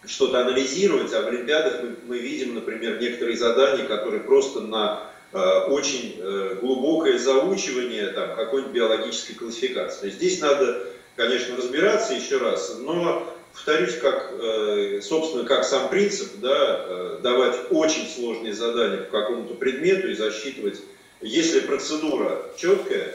что-то 0.04 0.40
анализировать, 0.40 1.12
а 1.12 1.22
в 1.22 1.28
Олимпиадах 1.28 1.82
мы, 1.82 1.94
мы 2.06 2.18
видим, 2.18 2.54
например, 2.54 3.00
некоторые 3.00 3.36
задания, 3.36 3.86
которые 3.86 4.20
просто 4.20 4.60
на 4.60 5.04
э, 5.32 5.38
очень 5.68 6.16
э, 6.18 6.56
глубокое 6.60 7.18
заучивание 7.18 8.08
там, 8.08 8.34
какой-нибудь 8.34 8.74
биологической 8.74 9.34
классификации. 9.34 10.10
Здесь 10.10 10.40
надо 10.40 10.84
конечно, 11.22 11.56
разбираться 11.56 12.14
еще 12.14 12.38
раз, 12.38 12.78
но 12.80 13.26
повторюсь, 13.52 13.96
как, 13.98 14.32
э, 14.32 15.00
собственно, 15.02 15.44
как 15.44 15.64
сам 15.64 15.88
принцип, 15.88 16.40
да, 16.40 16.84
э, 16.88 17.18
давать 17.22 17.56
очень 17.70 18.08
сложные 18.08 18.52
задания 18.52 18.98
по 18.98 19.20
какому-то 19.20 19.54
предмету 19.54 20.10
и 20.10 20.14
засчитывать, 20.14 20.80
если 21.20 21.60
процедура 21.60 22.42
четкая, 22.56 23.14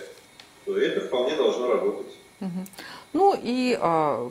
то 0.66 0.78
это 0.78 1.02
вполне 1.02 1.36
должно 1.36 1.72
работать. 1.72 2.08
Ну 3.14 3.38
и 3.42 3.78
а, 3.80 4.30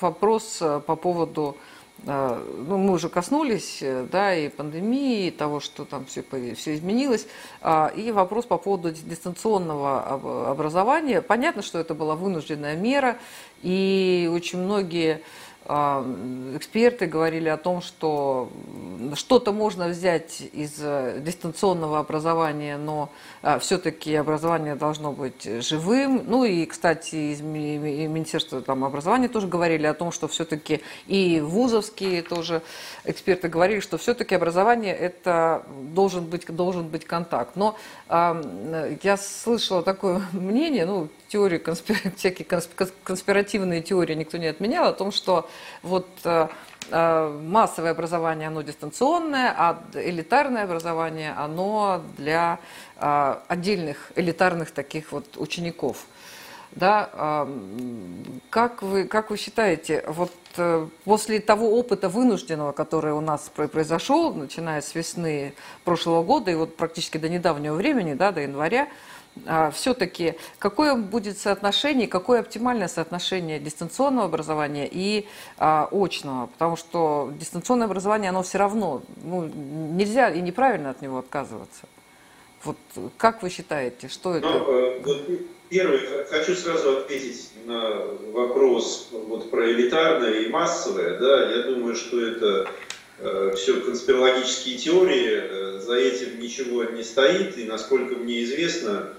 вопрос 0.00 0.58
э, 0.60 0.80
по 0.86 0.96
поводу 0.96 1.56
ну, 2.04 2.78
мы 2.78 2.92
уже 2.92 3.08
коснулись, 3.08 3.78
э, 3.80 4.06
да, 4.10 4.34
и 4.34 4.48
пандемии, 4.48 5.26
и 5.26 5.30
того, 5.30 5.60
что 5.60 5.84
там 5.84 6.06
все, 6.06 6.24
все 6.54 6.74
изменилось, 6.74 7.26
а, 7.60 7.92
и 7.94 8.12
вопрос 8.12 8.46
по 8.46 8.56
поводу 8.56 8.92
дистанционного 8.92 10.50
образования. 10.50 11.22
Понятно, 11.22 11.62
что 11.62 11.78
это 11.78 11.94
была 11.94 12.14
вынужденная 12.14 12.76
мера, 12.76 13.18
и 13.62 14.30
очень 14.32 14.60
многие 14.60 15.14
а, 15.16 15.20
эксперты 15.68 17.06
говорили 17.06 17.48
о 17.50 17.58
том, 17.58 17.82
что 17.82 18.50
что-то 19.14 19.52
можно 19.52 19.88
взять 19.88 20.42
из 20.52 20.76
э, 20.80 21.20
дистанционного 21.20 21.98
образования, 21.98 22.78
но 22.78 23.10
а, 23.42 23.58
все-таки 23.58 24.14
образование 24.14 24.76
должно 24.76 25.12
быть 25.12 25.46
живым. 25.62 26.24
Ну 26.26 26.44
и, 26.44 26.64
кстати, 26.64 27.32
из 27.32 27.42
Министерства 27.42 28.62
там, 28.62 28.82
образования 28.82 29.28
тоже 29.28 29.46
говорили 29.46 29.86
о 29.86 29.92
том, 29.92 30.10
что 30.10 30.26
все-таки 30.26 30.80
и 31.06 31.40
вузовские 31.40 32.22
тоже 32.22 32.62
эксперты 33.04 33.48
говорили, 33.48 33.80
что 33.80 33.98
все-таки 33.98 34.34
образование 34.34 34.96
это 34.96 35.66
должен 35.68 36.24
быть, 36.24 36.46
должен 36.46 36.88
быть 36.88 37.04
контакт. 37.04 37.56
Но 37.56 37.76
я 38.08 39.16
слышала 39.18 39.82
такое 39.82 40.22
мнение, 40.32 40.86
ну, 40.86 41.08
конспир... 41.58 41.96
всякие 42.16 42.46
конспиративные 43.04 43.82
теории 43.82 44.14
никто 44.14 44.38
не 44.38 44.46
отменял, 44.46 44.86
о 44.88 44.92
том, 44.92 45.12
что 45.12 45.48
вот 45.82 46.08
э, 46.24 46.48
э, 46.90 47.40
массовое 47.42 47.90
образование, 47.90 48.48
оно 48.48 48.62
дистанционное, 48.62 49.54
а 49.56 49.82
элитарное 49.94 50.64
образование, 50.64 51.32
оно 51.32 52.02
для 52.16 52.58
э, 52.96 53.36
отдельных 53.48 54.12
элитарных 54.16 54.70
таких 54.70 55.12
вот 55.12 55.36
учеников. 55.36 56.06
Да, 56.78 57.46
как 58.50 58.82
вы, 58.82 59.04
как 59.04 59.30
вы 59.30 59.36
считаете, 59.36 60.04
вот 60.06 60.32
после 61.04 61.40
того 61.40 61.76
опыта 61.76 62.08
вынужденного, 62.08 62.72
который 62.72 63.12
у 63.12 63.20
нас 63.20 63.50
произошел, 63.50 64.32
начиная 64.32 64.80
с 64.80 64.94
весны 64.94 65.54
прошлого 65.84 66.22
года 66.22 66.50
и 66.50 66.54
вот 66.54 66.76
практически 66.76 67.18
до 67.18 67.28
недавнего 67.28 67.74
времени, 67.74 68.14
да, 68.14 68.30
до 68.30 68.42
января, 68.42 68.88
а, 69.46 69.70
все-таки 69.70 70.34
какое 70.58 70.94
будет 70.94 71.38
соотношение, 71.38 72.08
какое 72.08 72.40
оптимальное 72.40 72.88
соотношение 72.88 73.58
дистанционного 73.58 74.26
образования 74.26 74.88
и 74.90 75.26
а, 75.58 75.88
очного? 75.90 76.46
Потому 76.46 76.76
что 76.76 77.32
дистанционное 77.38 77.86
образование, 77.86 78.30
оно 78.30 78.42
все 78.42 78.58
равно, 78.58 79.02
ну, 79.22 79.44
нельзя 79.44 80.30
и 80.30 80.40
неправильно 80.40 80.90
от 80.90 81.02
него 81.02 81.18
отказываться. 81.18 81.86
Вот 82.64 82.76
как 83.16 83.42
вы 83.42 83.50
считаете, 83.50 84.08
что 84.08 84.34
это? 84.34 84.48
Первый, 85.68 86.00
хочу 86.30 86.54
сразу 86.54 86.98
ответить 86.98 87.50
на 87.66 88.00
вопрос 88.32 89.08
вот, 89.12 89.50
про 89.50 89.70
элитарное 89.70 90.40
и 90.40 90.48
массовое. 90.48 91.18
Да, 91.18 91.50
я 91.54 91.62
думаю, 91.64 91.94
что 91.94 92.24
это 92.24 92.70
э, 93.18 93.52
все 93.54 93.78
конспирологические 93.80 94.78
теории, 94.78 95.28
э, 95.28 95.80
за 95.80 95.96
этим 95.96 96.40
ничего 96.40 96.84
не 96.84 97.02
стоит, 97.02 97.58
и 97.58 97.64
насколько 97.64 98.14
мне 98.14 98.44
известно, 98.44 99.12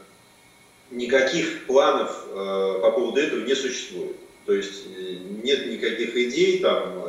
никаких 0.90 1.68
планов 1.68 2.26
э, 2.30 2.80
по 2.82 2.92
поводу 2.94 3.20
этого 3.20 3.42
не 3.42 3.54
существует. 3.54 4.16
То 4.48 4.54
есть 4.54 4.86
э, 4.88 5.18
нет 5.44 5.68
никаких 5.68 6.18
идей 6.18 6.62
там 6.62 7.04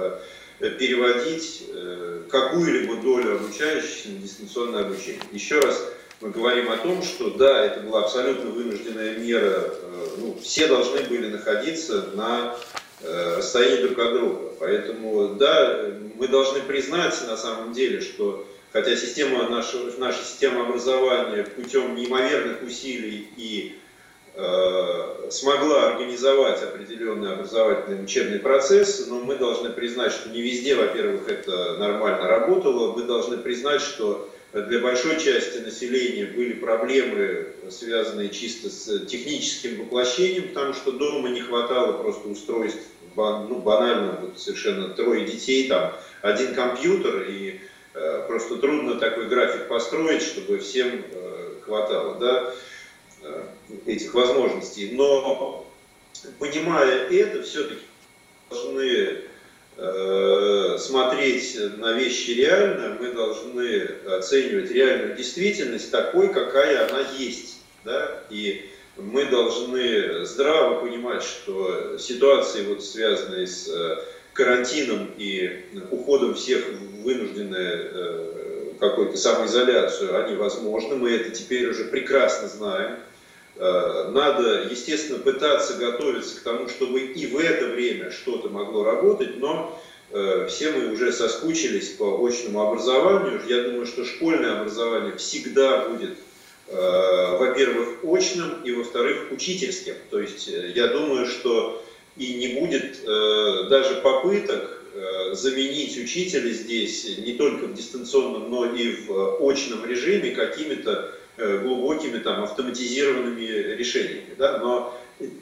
э, 0.61 0.71
переводить 0.79 1.63
э, 1.73 2.25
какую-либо 2.29 2.97
долю 2.97 3.37
обучающихся 3.37 4.11
на 4.11 4.19
дистанционное 4.19 4.83
обучение. 4.83 5.23
Еще 5.33 5.59
раз 5.61 5.91
мы 6.21 6.31
говорим 6.31 6.71
о 6.71 6.77
том, 6.77 7.03
что 7.03 7.31
да, 7.31 7.65
это 7.65 7.81
была 7.81 8.01
абсолютно 8.01 8.51
вынужденная 8.51 9.17
мера, 9.17 9.65
э, 9.65 10.07
ну, 10.19 10.39
все 10.43 10.67
должны 10.67 11.01
были 11.05 11.29
находиться 11.29 12.11
на 12.15 12.57
э, 13.01 13.37
расстоянии 13.39 13.83
друг 13.83 13.99
от 13.99 14.13
друга. 14.13 14.53
Поэтому 14.59 15.35
да, 15.37 15.87
мы 16.17 16.29
должны 16.29 16.61
признать 16.61 17.15
на 17.27 17.37
самом 17.37 17.73
деле, 17.73 18.03
что 18.03 18.47
хотя 18.73 18.97
система 18.97 19.49
наша, 19.49 19.79
наша 19.99 20.23
система 20.23 20.69
образования 20.69 21.45
путем 21.45 21.95
неимоверных 21.95 22.63
усилий 22.63 23.29
и 23.37 23.79
смогла 25.31 25.89
организовать 25.89 26.63
определенные 26.63 27.33
образовательные 27.35 28.03
учебные 28.03 28.39
процессы, 28.39 29.07
но 29.09 29.21
мы 29.21 29.37
должны 29.37 29.71
признать, 29.71 30.13
что 30.13 30.31
не 30.31 30.41
везде, 30.41 30.77
во-первых, 30.77 31.29
это 31.29 31.77
нормально 31.79 32.29
работало, 32.29 32.97
мы 32.97 33.03
должны 33.03 33.39
признать, 33.39 33.81
что 33.81 34.31
для 34.53 34.79
большой 34.81 35.21
части 35.21 35.59
населения 35.59 36.27
были 36.27 36.55
проблемы, 36.55 37.49
связанные 37.71 38.31
чисто 38.31 38.71
с 38.71 39.07
техническим 39.07 39.83
воплощением, 39.83 40.49
потому 40.49 40.75
что 40.75 40.93
дома 40.93 41.29
не 41.29 41.41
хватало 41.41 42.01
просто 42.01 42.29
устройств, 42.29 42.83
ну, 43.17 43.59
банально, 43.59 44.19
вот 44.21 44.39
совершенно 44.39 44.89
трое 44.89 45.27
детей, 45.27 45.69
там, 45.69 45.93
один 46.23 46.55
компьютер, 46.55 47.25
и 47.29 47.61
Э, 47.93 48.25
просто 48.27 48.57
трудно 48.57 48.97
такой 48.97 49.27
график 49.27 49.67
построить, 49.67 50.23
чтобы 50.23 50.59
всем 50.59 51.05
э, 51.13 51.55
хватало 51.65 52.19
да, 52.21 52.45
э, 52.45 52.53
этих 53.87 54.15
возможностей. 54.15 54.91
Но 54.93 55.67
понимая 56.39 57.09
это, 57.09 57.43
все-таки 57.43 57.83
должны 58.51 59.23
смотреть 60.79 61.57
на 61.79 61.95
вещи 61.95 62.33
реально, 62.33 62.99
мы 63.01 63.13
должны 63.13 63.89
оценивать 64.07 64.71
реальную 64.71 65.17
действительность 65.17 65.91
такой, 65.91 66.33
какая 66.35 66.89
она 66.89 67.01
есть. 67.17 67.61
Да? 67.85 68.23
И 68.29 68.69
мы 68.99 69.27
должны 69.27 70.27
здраво 70.27 70.85
понимать, 70.85 71.23
что 71.23 71.97
ситуации, 71.97 72.65
вот, 72.65 72.85
связанные 72.85 73.47
с 73.47 73.71
карантином 74.33 75.11
и 75.17 75.65
уходом 75.91 76.35
всех 76.35 76.65
в 76.67 77.03
вынужденную 77.03 77.91
э, 77.93 78.73
какую-то 78.79 79.17
самоизоляцию, 79.17 80.25
они 80.25 80.37
возможны, 80.37 80.97
мы 80.97 81.11
это 81.11 81.31
теперь 81.31 81.69
уже 81.69 81.85
прекрасно 81.85 82.49
знаем. 82.49 82.97
Э, 83.61 84.11
надо, 84.11 84.69
естественно, 84.71 85.19
пытаться 85.19 85.75
готовиться 85.75 86.41
к 86.41 86.41
тому, 86.41 86.69
чтобы 86.69 87.01
и 87.01 87.27
в 87.27 87.39
это 87.39 87.67
время 87.67 88.11
что-то 88.11 88.49
могло 88.49 88.85
работать, 88.85 89.39
но 89.39 89.79
э, 90.13 90.47
все 90.49 90.73
мы 90.73 90.93
уже 90.93 91.13
соскучились 91.13 91.91
по 91.91 92.27
очному 92.27 92.63
образованию. 92.63 93.43
Я 93.47 93.65
думаю, 93.65 93.85
что 93.85 94.07
школьное 94.07 94.61
образование 94.61 95.17
всегда 95.17 95.89
будет, 95.89 96.17
во-первых, 96.73 98.05
очным 98.05 98.63
и, 98.63 98.71
во-вторых, 98.71 99.33
учительским. 99.33 99.95
То 100.09 100.21
есть 100.21 100.47
я 100.47 100.87
думаю, 100.87 101.27
что 101.27 101.83
и 102.17 102.35
не 102.35 102.61
будет 102.61 102.99
э, 103.07 103.69
даже 103.71 103.97
попыток 103.97 104.83
э, 104.95 105.35
заменить 105.35 105.97
учителя 105.97 106.51
здесь 106.51 107.19
не 107.19 107.35
только 107.35 107.67
в 107.67 107.75
дистанционном, 107.75 108.51
но 108.51 108.67
и 108.67 109.07
в 109.07 109.39
очном 109.41 109.87
режиме 109.87 110.33
какими-то 110.33 110.93
э, 110.93 111.20
глубокими 111.37 112.19
там 112.19 112.43
автоматизированными 112.43 113.75
решениями. 113.75 114.35
Да? 114.37 114.59
Но 114.59 114.99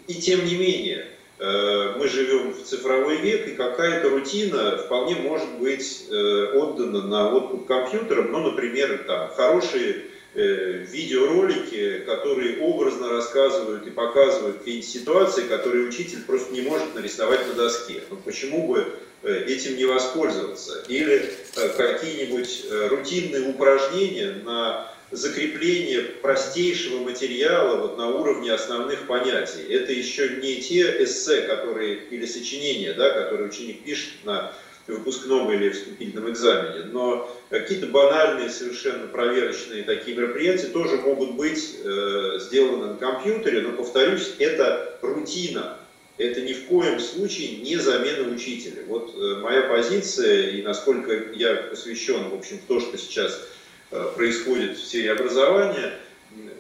и 0.06 0.14
тем 0.14 0.44
не 0.44 0.56
менее, 0.56 1.06
э, 1.38 1.94
мы 1.98 2.08
живем 2.08 2.52
в 2.52 2.62
цифровой 2.64 3.18
век, 3.18 3.48
и 3.48 3.52
какая-то 3.52 4.10
рутина 4.10 4.76
вполне 4.76 5.16
может 5.16 5.58
быть 5.58 6.06
э, 6.10 6.52
отдана 6.54 7.02
на 7.02 7.34
откуп 7.34 7.66
компьютером, 7.66 8.32
ну, 8.32 8.50
например, 8.50 9.04
там, 9.06 9.30
хорошие 9.30 10.04
Э, 10.34 10.84
видеоролики, 10.88 12.00
которые 12.06 12.60
образно 12.60 13.08
рассказывают 13.08 13.86
и 13.86 13.90
показывают 13.90 14.58
какие-нибудь 14.58 14.88
ситуации, 14.88 15.48
которые 15.48 15.88
учитель 15.88 16.22
просто 16.22 16.52
не 16.52 16.60
может 16.60 16.94
нарисовать 16.94 17.44
на 17.48 17.54
доске. 17.54 18.02
Ну 18.08 18.18
почему 18.24 18.68
бы 18.68 18.86
э, 19.22 19.44
этим 19.48 19.76
не 19.76 19.86
воспользоваться? 19.86 20.84
Или 20.86 21.32
э, 21.56 21.68
какие-нибудь 21.70 22.66
рутинные 22.90 23.48
упражнения 23.48 24.34
на 24.44 24.92
закрепление 25.10 26.02
простейшего 26.02 27.02
материала 27.02 27.76
вот 27.76 27.96
на 27.96 28.08
уровне 28.08 28.52
основных 28.52 29.06
понятий. 29.06 29.62
Это 29.70 29.92
еще 29.92 30.40
не 30.42 30.56
те 30.56 31.02
эссе, 31.02 31.42
которые, 31.42 32.00
или 32.10 32.26
сочинения, 32.26 32.92
да, 32.92 33.10
которые 33.10 33.48
ученик 33.48 33.84
пишет 33.84 34.12
на 34.24 34.52
выпускном 34.86 35.52
или 35.52 35.70
вступительном 35.70 36.30
экзамене, 36.30 36.86
но 36.86 37.30
какие-то 37.50 37.86
банальные, 37.86 38.48
совершенно 38.48 39.06
проверочные 39.06 39.82
такие 39.82 40.16
мероприятия 40.16 40.68
тоже 40.68 40.96
могут 40.96 41.32
быть 41.32 41.76
э, 41.84 42.38
сделаны 42.40 42.86
на 42.86 42.96
компьютере, 42.96 43.60
но, 43.60 43.72
повторюсь, 43.72 44.32
это 44.38 44.98
рутина, 45.02 45.78
это 46.16 46.40
ни 46.40 46.54
в 46.54 46.66
коем 46.66 46.98
случае 47.00 47.58
не 47.58 47.76
замена 47.76 48.32
учителя. 48.32 48.82
Вот 48.86 49.14
э, 49.14 49.40
моя 49.42 49.62
позиция, 49.62 50.52
и 50.52 50.62
насколько 50.62 51.12
я 51.34 51.54
посвящен, 51.54 52.30
в 52.30 52.34
общем, 52.34 52.58
в 52.58 52.66
то, 52.66 52.80
что 52.80 52.96
сейчас 52.96 53.46
происходит 53.90 54.76
в 54.76 54.86
сфере 54.86 55.12
образования, 55.12 55.98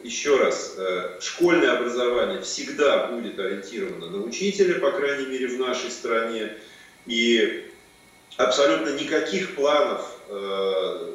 еще 0.02 0.36
раз, 0.38 0.74
э, 0.76 1.18
школьное 1.20 1.72
образование 1.72 2.40
всегда 2.40 3.08
будет 3.08 3.38
ориентировано 3.38 4.10
на 4.10 4.22
учителя, 4.22 4.78
по 4.78 4.92
крайней 4.92 5.26
мере, 5.26 5.48
в 5.48 5.58
нашей 5.58 5.90
стране, 5.90 6.54
и 7.06 7.70
абсолютно 8.36 8.90
никаких 8.90 9.54
планов 9.54 10.18
э, 10.28 11.12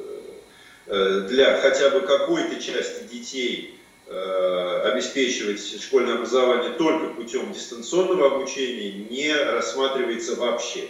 э, 0.87 1.27
для 1.29 1.61
хотя 1.61 1.89
бы 1.89 2.01
какой-то 2.01 2.61
части 2.61 3.05
детей 3.05 3.79
э, 4.07 4.91
обеспечивать 4.91 5.81
школьное 5.81 6.15
образование 6.15 6.73
только 6.73 7.13
путем 7.15 7.51
дистанционного 7.53 8.35
обучения 8.35 8.91
не 9.09 9.33
рассматривается 9.33 10.35
вообще. 10.35 10.87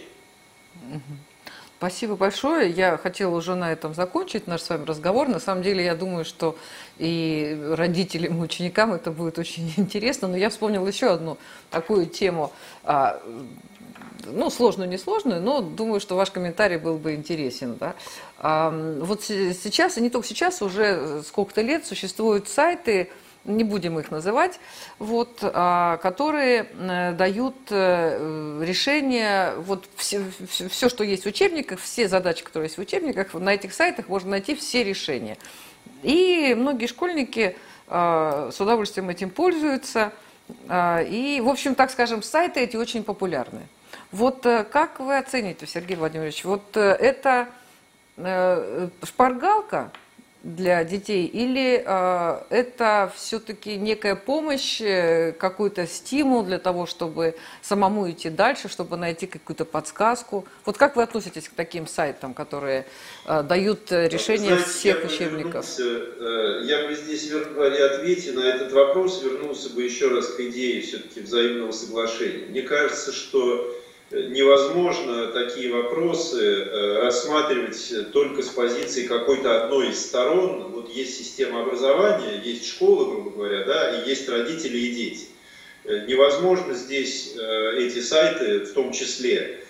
Спасибо 1.84 2.16
большое. 2.16 2.70
Я 2.70 2.96
хотела 2.96 3.36
уже 3.36 3.54
на 3.54 3.70
этом 3.70 3.92
закончить 3.92 4.46
наш 4.46 4.62
с 4.62 4.70
вами 4.70 4.86
разговор. 4.86 5.28
На 5.28 5.38
самом 5.38 5.62
деле, 5.62 5.84
я 5.84 5.94
думаю, 5.94 6.24
что 6.24 6.56
и 6.96 7.62
родителям, 7.72 8.38
и 8.38 8.40
ученикам 8.40 8.94
это 8.94 9.10
будет 9.10 9.38
очень 9.38 9.70
интересно. 9.76 10.28
Но 10.28 10.38
я 10.38 10.48
вспомнила 10.48 10.86
еще 10.86 11.08
одну 11.08 11.36
такую 11.70 12.06
тему 12.06 12.52
а, 12.84 13.20
ну, 14.24 14.48
сложную, 14.48 14.88
не 14.88 14.96
сложную, 14.96 15.42
но 15.42 15.60
думаю, 15.60 16.00
что 16.00 16.16
ваш 16.16 16.30
комментарий 16.30 16.78
был 16.78 16.96
бы 16.96 17.16
интересен. 17.16 17.76
Да? 17.78 17.94
Вот 19.00 19.22
сейчас, 19.22 19.98
и 19.98 20.00
не 20.00 20.08
только 20.08 20.26
сейчас, 20.26 20.62
уже 20.62 21.22
сколько-то 21.22 21.60
лет 21.60 21.84
существуют 21.84 22.48
сайты, 22.48 23.10
не 23.44 23.64
будем 23.64 23.98
их 23.98 24.10
называть, 24.10 24.58
вот, 24.98 25.38
а, 25.42 25.98
которые 25.98 26.66
э, 26.72 27.12
дают 27.12 27.56
э, 27.70 28.62
решение, 28.64 29.54
вот 29.58 29.84
все, 29.96 30.24
все, 30.48 30.88
что 30.88 31.04
есть 31.04 31.24
в 31.24 31.26
учебниках, 31.26 31.78
все 31.80 32.08
задачи, 32.08 32.42
которые 32.42 32.66
есть 32.66 32.78
в 32.78 32.80
учебниках, 32.80 33.34
на 33.34 33.54
этих 33.54 33.74
сайтах 33.74 34.08
можно 34.08 34.30
найти 34.30 34.54
все 34.54 34.82
решения. 34.82 35.36
И 36.02 36.54
многие 36.56 36.86
школьники 36.86 37.56
а, 37.86 38.50
с 38.52 38.60
удовольствием 38.60 39.10
этим 39.10 39.30
пользуются. 39.30 40.12
А, 40.68 41.02
и, 41.02 41.40
в 41.40 41.48
общем, 41.48 41.74
так 41.74 41.90
скажем, 41.90 42.22
сайты 42.22 42.60
эти 42.60 42.76
очень 42.76 43.04
популярны. 43.04 43.62
Вот 44.10 44.46
э, 44.46 44.64
как 44.64 45.00
вы 45.00 45.18
оцените, 45.18 45.66
Сергей 45.66 45.96
Владимирович, 45.96 46.44
вот 46.44 46.76
это 46.76 47.48
шпаргалка 49.02 49.90
для 50.44 50.84
детей 50.84 51.26
или 51.26 51.76
это 51.76 53.10
все-таки 53.16 53.76
некая 53.76 54.14
помощь, 54.14 54.78
какой-то 55.38 55.86
стимул 55.86 56.42
для 56.42 56.58
того, 56.58 56.84
чтобы 56.84 57.34
самому 57.62 58.10
идти 58.10 58.28
дальше, 58.28 58.68
чтобы 58.68 58.98
найти 58.98 59.26
какую-то 59.26 59.64
подсказку? 59.64 60.44
Вот 60.66 60.76
как 60.76 60.96
вы 60.96 61.02
относитесь 61.02 61.48
к 61.48 61.54
таким 61.54 61.86
сайтам, 61.86 62.34
которые 62.34 62.84
дают 63.26 63.90
решение 63.90 64.56
Знаете, 64.56 64.70
всех 64.70 64.98
я 65.00 65.06
учебников? 65.06 65.66
Я 65.78 66.86
бы 66.88 66.94
здесь, 66.94 67.28
при 67.28 67.80
ответе 67.80 68.32
на 68.32 68.40
этот 68.40 68.72
вопрос, 68.72 69.22
вернулся 69.22 69.70
бы 69.70 69.82
еще 69.82 70.08
раз 70.08 70.28
к 70.28 70.40
идее 70.40 70.82
все-таки 70.82 71.20
взаимного 71.20 71.72
соглашения. 71.72 72.46
Мне 72.48 72.62
кажется, 72.62 73.12
что 73.12 73.74
невозможно 74.10 75.28
такие 75.28 75.72
вопросы 75.72 76.42
э, 76.42 77.00
рассматривать 77.02 78.12
только 78.12 78.42
с 78.42 78.48
позиции 78.48 79.06
какой-то 79.06 79.64
одной 79.64 79.90
из 79.90 80.04
сторон. 80.04 80.72
Вот 80.72 80.90
есть 80.90 81.16
система 81.16 81.62
образования, 81.62 82.40
есть 82.42 82.66
школа, 82.68 83.10
грубо 83.10 83.30
говоря, 83.30 83.64
да, 83.64 83.98
и 83.98 84.08
есть 84.08 84.28
родители 84.28 84.78
и 84.78 84.94
дети. 84.94 85.26
Э, 85.84 86.04
невозможно 86.06 86.74
здесь 86.74 87.34
э, 87.36 87.78
эти 87.78 88.00
сайты, 88.00 88.60
в 88.60 88.72
том 88.72 88.92
числе, 88.92 89.60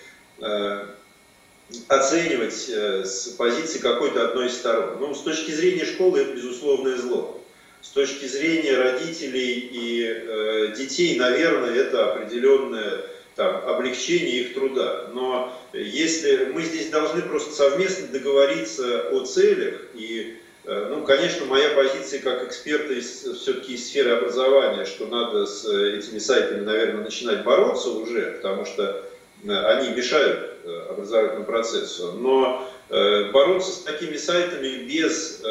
оценивать 1.87 2.67
с 2.67 3.29
позиции 3.37 3.79
какой-то 3.79 4.27
одной 4.27 4.47
из 4.47 4.55
сторон. 4.55 4.97
Ну, 4.99 5.15
с 5.15 5.21
точки 5.21 5.51
зрения 5.51 5.85
школы 5.85 6.19
это 6.19 6.33
безусловное 6.33 6.97
зло. 6.97 7.41
С 7.81 7.87
точки 7.87 8.25
зрения 8.25 8.75
родителей 8.75 9.69
и 9.71 10.73
детей, 10.75 11.17
наверное, 11.17 11.73
это 11.73 12.11
определенная 12.11 13.05
там, 13.35 13.67
облегчение 13.67 14.41
их 14.41 14.53
труда. 14.53 15.07
Но 15.13 15.53
если 15.73 16.45
мы 16.53 16.63
здесь 16.63 16.89
должны 16.89 17.21
просто 17.21 17.53
совместно 17.53 18.07
договориться 18.07 19.09
о 19.11 19.25
целях 19.25 19.81
и 19.93 20.37
э, 20.63 20.87
ну, 20.89 21.03
конечно, 21.03 21.45
моя 21.45 21.69
позиция 21.71 22.21
как 22.21 22.43
эксперта 22.45 22.93
из, 22.93 23.23
все-таки 23.39 23.73
из 23.73 23.87
сферы 23.87 24.11
образования, 24.11 24.85
что 24.85 25.07
надо 25.07 25.45
с 25.45 25.65
этими 25.65 26.19
сайтами, 26.19 26.61
наверное, 26.61 27.03
начинать 27.03 27.43
бороться 27.43 27.89
уже, 27.89 28.39
потому 28.41 28.65
что 28.65 29.03
э, 29.43 29.51
они 29.51 29.89
мешают 29.89 30.53
э, 30.63 30.87
образовательному 30.89 31.45
процессу. 31.45 32.13
Но 32.13 32.67
бороться 32.87 33.71
с 33.71 33.79
такими 33.79 34.15
сайтами 34.15 34.83
без 34.83 35.41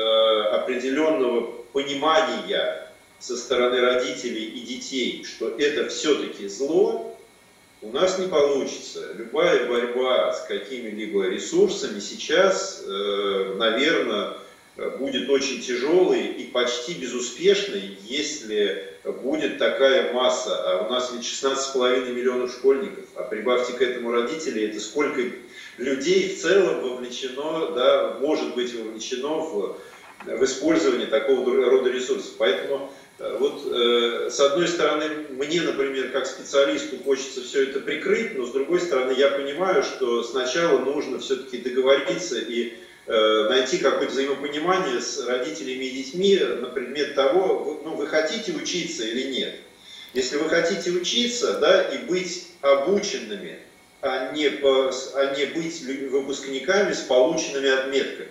определенного 0.53 1.51
понимания 1.73 2.88
со 3.18 3.37
стороны 3.37 3.81
родителей 3.81 4.44
и 4.44 4.61
детей, 4.61 5.25
что 5.25 5.49
это 5.59 5.88
все-таки 5.88 6.47
зло, 6.47 7.13
у 7.85 7.92
нас 7.92 8.18
не 8.18 8.27
получится. 8.27 9.12
Любая 9.14 9.68
борьба 9.68 10.33
с 10.33 10.47
какими-либо 10.47 11.29
ресурсами 11.29 12.01
сейчас, 12.01 12.83
э, 12.87 13.55
наверное, 13.57 14.38
будет 14.99 15.31
очень 15.31 15.61
тяжелой 15.61 16.27
и 16.27 16.44
почти 16.47 16.94
безуспешной, 16.94 17.97
если 18.05 18.92
будет 19.23 19.59
такая 19.59 20.12
масса. 20.12 20.57
А 20.57 20.87
у 20.87 20.90
нас 20.90 21.12
ведь 21.12 21.25
16,5 21.25 22.12
миллионов 22.12 22.53
школьников, 22.53 23.05
а 23.14 23.23
прибавьте 23.23 23.75
к 23.75 23.83
этому 23.83 24.11
родителей, 24.11 24.66
это 24.66 24.81
сколько 24.81 25.20
людей 25.77 26.35
в 26.35 26.40
целом 26.40 26.81
вовлечено, 26.81 27.73
да, 27.75 28.16
может 28.20 28.55
быть 28.55 28.75
вовлечено 28.75 29.38
в, 29.38 29.77
в 30.25 30.44
использование 30.44 31.07
такого 31.07 31.55
рода 31.70 31.90
ресурсов. 31.90 32.33
Поэтому 32.38 32.90
вот 33.18 33.62
э, 33.72 34.29
с 34.29 34.40
одной 34.40 34.66
стороны, 34.66 35.27
мне, 35.31 35.62
например, 35.62 36.11
как 36.11 36.27
специалисту 36.27 36.98
хочется 37.05 37.42
все 37.42 37.64
это 37.64 37.81
прикрыть, 37.81 38.37
но 38.37 38.44
с 38.44 38.50
другой 38.50 38.81
стороны, 38.81 39.12
я 39.12 39.29
понимаю, 39.31 39.85
что 39.85 40.24
сначала 40.24 40.81
нужно 40.81 41.20
все-таки 41.20 41.59
договориться 41.59 42.38
и 42.40 42.74
э, 43.07 43.48
найти 43.48 43.79
какое-то 43.79 44.12
взаимопонимание 44.12 45.00
с 45.00 45.24
родителями 45.24 45.85
и 45.85 46.03
детьми 46.03 46.37
на 46.38 46.68
предмет 46.68 47.14
того, 47.14 47.81
ну, 47.85 47.94
вы 47.94 48.09
хотите 48.09 48.53
учиться 48.53 49.05
или 49.05 49.31
нет. 49.31 49.55
Если 50.12 50.37
вы 50.37 50.48
хотите 50.48 50.90
учиться, 50.90 51.59
да, 51.61 51.83
и 51.83 51.98
быть 51.98 52.48
обученными, 52.62 53.61
а 54.00 54.33
не, 54.33 54.50
по, 54.50 54.90
а 55.14 55.35
не 55.37 55.46
быть 55.46 55.83
выпускниками 56.11 56.92
с 56.92 57.00
полученными 57.00 57.70
отметками 57.70 58.29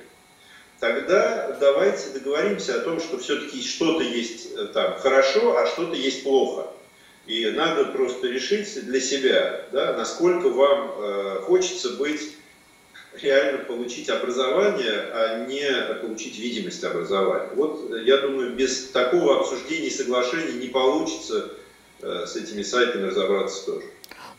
тогда 0.83 1.55
давайте 1.61 2.09
договоримся 2.09 2.75
о 2.75 2.79
том, 2.81 2.99
что 2.99 3.17
все-таки 3.17 3.63
что-то 3.63 4.03
есть 4.03 4.49
э, 4.53 4.65
там 4.73 4.97
хорошо, 4.97 5.57
а 5.57 5.65
что-то 5.65 5.95
есть 5.95 6.23
плохо. 6.23 6.67
И 7.25 7.49
надо 7.51 7.85
просто 7.85 8.27
решить 8.27 8.85
для 8.85 8.99
себя, 8.99 9.61
да, 9.71 9.93
насколько 9.93 10.49
вам 10.49 10.91
э, 10.97 11.39
хочется 11.43 11.91
быть, 11.91 12.33
реально 13.13 13.59
получить 13.59 14.09
образование, 14.09 15.07
а 15.13 15.45
не 15.45 16.01
получить 16.01 16.37
видимость 16.37 16.83
образования. 16.83 17.51
Вот 17.55 17.89
э, 17.89 18.03
я 18.03 18.17
думаю, 18.17 18.53
без 18.53 18.89
такого 18.89 19.39
обсуждения 19.39 19.87
и 19.87 19.89
соглашения 19.89 20.59
не 20.59 20.67
получится 20.67 21.49
э, 22.01 22.25
с 22.27 22.35
этими 22.35 22.61
сайтами 22.61 23.07
разобраться 23.07 23.67
тоже. 23.67 23.85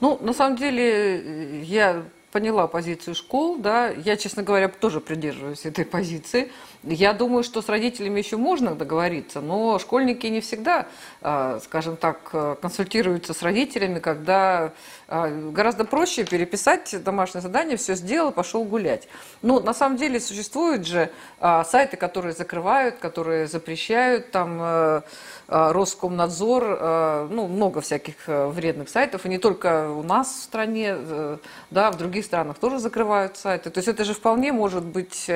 Ну, 0.01 0.19
на 0.21 0.35
самом 0.35 0.59
деле, 0.59 1.63
я 1.63 2.05
поняла 2.35 2.67
позицию 2.67 3.15
школ, 3.15 3.59
да, 3.59 3.91
я, 3.91 4.17
честно 4.17 4.43
говоря, 4.43 4.67
тоже 4.69 5.01
придерживаюсь 5.01 5.65
этой 5.67 5.85
позиции. 5.85 6.51
Я 6.83 7.13
думаю, 7.13 7.45
что 7.45 7.63
с 7.63 7.69
родителями 7.69 8.19
еще 8.19 8.37
можно 8.37 8.75
договориться, 8.75 9.41
но 9.41 9.79
школьники 9.79 10.27
не 10.27 10.41
всегда, 10.41 10.89
а, 11.23 11.61
скажем 11.63 11.97
так, 11.97 12.59
консультируются 12.61 13.35
с 13.35 13.43
родителями, 13.43 14.01
когда 14.01 14.73
гораздо 15.09 15.85
проще 15.85 16.25
переписать 16.25 16.95
домашнее 17.03 17.43
задание, 17.43 17.77
все 17.77 17.95
сделал, 17.95 18.33
пошел 18.33 18.65
гулять. 18.65 19.09
Но 19.43 19.61
на 19.61 19.75
самом 19.75 19.97
деле 19.97 20.21
существуют 20.21 20.87
же 20.87 21.11
а, 21.41 21.65
сайты, 21.65 21.97
которые 21.97 22.33
закрывают, 22.33 22.97
которые 22.97 23.47
запрещают, 23.47 24.31
там 24.31 24.59
э, 24.61 25.01
Роскомнадзор, 25.49 27.29
ну, 27.31 27.49
много 27.49 27.81
всяких 27.81 28.15
э, 28.29 28.47
вредных 28.47 28.89
сайтов, 28.89 29.27
и 29.27 29.29
не 29.29 29.39
только 29.39 29.91
у 29.91 30.03
нас 30.03 30.29
в 30.29 30.43
стране, 30.43 30.95
э, 30.97 31.37
да, 31.71 31.91
в 31.91 31.97
других 31.97 32.25
странах 32.25 32.59
тоже 32.59 32.79
закрывают 32.79 33.37
сайты. 33.37 33.71
То 33.71 33.79
есть 33.79 33.89
это 33.89 34.05
же 34.05 34.15
вполне 34.15 34.53
может 34.53 34.85
быть 34.85 35.31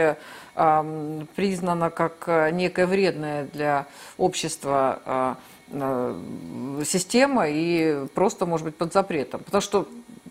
признано 1.37 1.91
как 1.91 2.53
некая 2.53 2.87
вредная 2.87 3.45
для 3.45 3.87
общества 4.17 5.01
а, 5.05 5.37
система 6.85 7.49
и 7.49 8.07
просто, 8.15 8.47
может 8.47 8.65
быть, 8.65 8.77
под 8.77 8.93
запретом. 8.93 9.43
Потому 9.45 9.61
что 9.61 9.89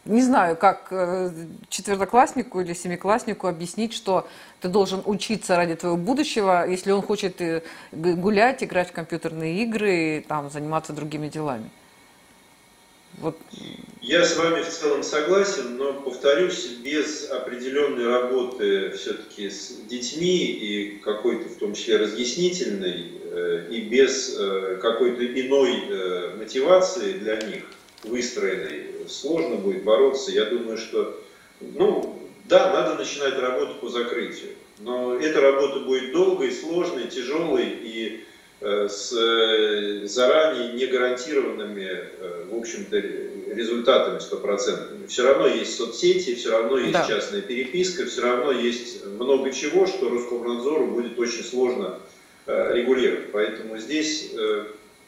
не 0.07 0.21
знаю, 0.21 0.55
как 0.55 0.88
э, 0.91 1.31
четвертокласснику 1.69 2.61
или 2.61 2.73
семикласснику 2.73 3.47
объяснить, 3.47 3.93
что 3.93 4.27
ты 4.61 4.69
должен 4.69 5.01
учиться 5.05 5.55
ради 5.55 5.75
твоего 5.75 5.97
будущего, 5.97 6.67
если 6.67 6.91
он 6.91 7.01
хочет 7.01 7.41
э, 7.41 7.61
гулять, 7.91 8.63
играть 8.63 8.89
в 8.89 8.93
компьютерные 8.93 9.63
игры, 9.63 10.23
там, 10.27 10.49
заниматься 10.49 10.93
другими 10.93 11.27
делами. 11.27 11.69
Вот. 13.18 13.36
Я 14.01 14.24
с 14.24 14.38
вами 14.38 14.61
в 14.61 14.70
целом 14.70 15.03
согласен, 15.03 15.76
но 15.78 15.93
повторюсь, 15.93 16.68
без 16.84 17.30
определенной 17.30 18.07
работы 18.07 18.91
все-таки 18.91 19.49
с 19.49 19.72
детьми 19.89 20.45
и 20.45 20.99
какой-то 20.99 21.49
в 21.49 21.55
том 21.55 21.74
числе 21.74 21.97
разъяснительной, 21.97 23.11
э, 23.32 23.68
и 23.72 23.82
без 23.82 24.38
э, 24.38 24.78
какой-то 24.82 25.26
иной 25.26 25.84
э, 25.89 26.36
мотивации 26.38 27.13
для 27.13 27.38
них 27.38 27.63
выстроенной, 28.03 28.86
сложно 29.07 29.55
будет 29.55 29.84
бороться. 29.84 30.32
Я 30.32 30.45
думаю, 30.45 30.78
что, 30.78 31.20
ну, 31.59 32.22
да, 32.45 32.72
надо 32.72 32.95
начинать 32.95 33.38
работу 33.39 33.76
по 33.82 33.89
закрытию, 33.89 34.51
но 34.80 35.15
эта 35.15 35.41
работа 35.41 35.80
будет 35.80 36.13
долгой, 36.13 36.51
сложной, 36.51 37.07
тяжелой 37.07 37.68
и 37.68 38.26
с 38.60 39.14
э, 39.14 40.08
заранее 40.08 40.74
не 40.74 40.88
гарантированными, 40.88 41.86
э, 41.86 42.45
в 42.49 42.58
общем-то, 42.58 42.97
результатами 42.97 44.20
стопроцентными. 44.20 45.05
Все 45.08 45.24
равно 45.24 45.47
есть 45.47 45.78
соцсети, 45.78 46.36
все 46.36 46.51
равно 46.51 46.78
есть 46.80 46.93
да. 46.93 47.05
частная 47.08 47.41
переписка, 47.41 48.05
все 48.05 48.22
равно 48.22 48.51
есть 48.51 49.05
много 49.05 49.51
чего, 49.51 49.86
что 49.86 50.10
Роскомнадзору 50.10 50.88
будет 50.88 51.20
очень 51.20 51.43
сложно 51.43 51.99
регулировать. 52.45 53.32
Поэтому 53.32 53.78
здесь 53.78 54.32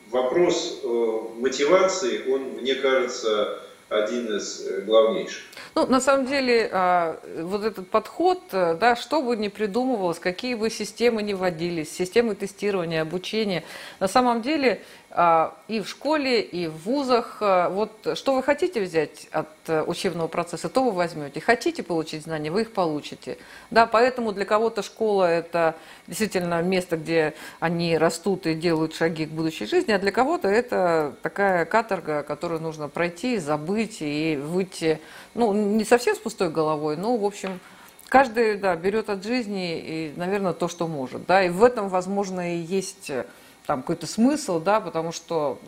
вопрос 0.10 0.82
мотивации, 0.84 2.30
он, 2.30 2.42
мне 2.60 2.76
кажется, 2.76 3.62
один 3.90 4.38
из 4.38 4.64
главнейших. 4.86 5.44
Ну, 5.76 5.88
на 5.88 6.00
самом 6.00 6.26
деле, 6.26 6.70
а, 6.72 7.20
вот 7.42 7.64
этот 7.64 7.90
подход, 7.90 8.42
э, 8.52 8.76
да, 8.80 8.96
что 8.96 9.22
бы 9.22 9.36
ни 9.36 9.48
придумывалось, 9.48 10.20
какие 10.20 10.56
бы 10.56 10.70
системы 10.70 11.24
ни 11.24 11.34
вводились, 11.34 11.92
системы 11.92 12.36
тестирования, 12.36 13.02
обучения, 13.02 13.64
на 14.00 14.08
самом 14.08 14.42
деле 14.42 14.84
и 15.12 15.82
в 15.82 15.88
школе, 15.88 16.40
и 16.40 16.68
в 16.68 16.86
вузах. 16.86 17.38
А, 17.42 17.70
вот 17.70 17.92
что 18.14 18.36
вы 18.36 18.44
хотите 18.44 18.80
взять 18.80 19.28
от 19.32 19.48
э, 19.66 19.82
учебного 19.82 20.28
процесса, 20.28 20.70
то 20.70 20.84
вы 20.84 20.92
возьмете. 20.92 21.42
Хотите 21.42 21.82
получить 21.82 22.24
знания, 22.24 22.52
вы 22.52 22.62
их 22.62 22.74
получите. 22.74 23.40
Да, 23.72 23.88
поэтому 23.88 24.34
для 24.34 24.46
кого-то 24.46 24.84
школа– 24.84 25.24
это 25.26 25.76
действительно 26.06 26.62
место, 26.62 26.96
где 26.96 27.34
они 27.60 27.98
растут 27.98 28.46
и 28.46 28.54
делают 28.54 28.94
шаги 28.94 29.26
к 29.26 29.30
будущей 29.30 29.66
жизни, 29.66 29.92
а 29.94 29.98
для 29.98 30.12
кого-то 30.12 30.48
это 30.48 31.16
такая 31.24 31.66
каторга, 31.66 32.22
которую 32.22 32.62
нужно 32.62 32.88
пройти, 32.88 33.40
забыть 33.40 33.98
и 34.02 34.40
выйти, 34.40 35.02
ну, 35.34 35.54
не 35.54 35.86
совсем 35.86 36.16
с 36.16 36.20
пустой 36.20 36.52
головой, 36.52 36.98
но, 36.98 37.18
в 37.18 37.26
общем, 37.26 37.60
каждый, 38.10 38.58
да, 38.58 38.76
берет 38.76 39.10
от 39.10 39.24
жизни 39.24 39.80
и, 39.80 40.14
наверное, 40.16 40.54
то, 40.54 40.68
что 40.68 40.88
может. 40.88 41.26
Да, 41.26 41.44
и 41.44 41.50
в 41.50 41.64
этом, 41.64 41.90
возможно, 41.90 42.56
и 42.56 42.60
есть 42.60 43.12
там 43.70 43.82
какой-то 43.82 44.08
смысл, 44.08 44.60
да, 44.60 44.80
потому 44.80 45.12
что 45.12 45.60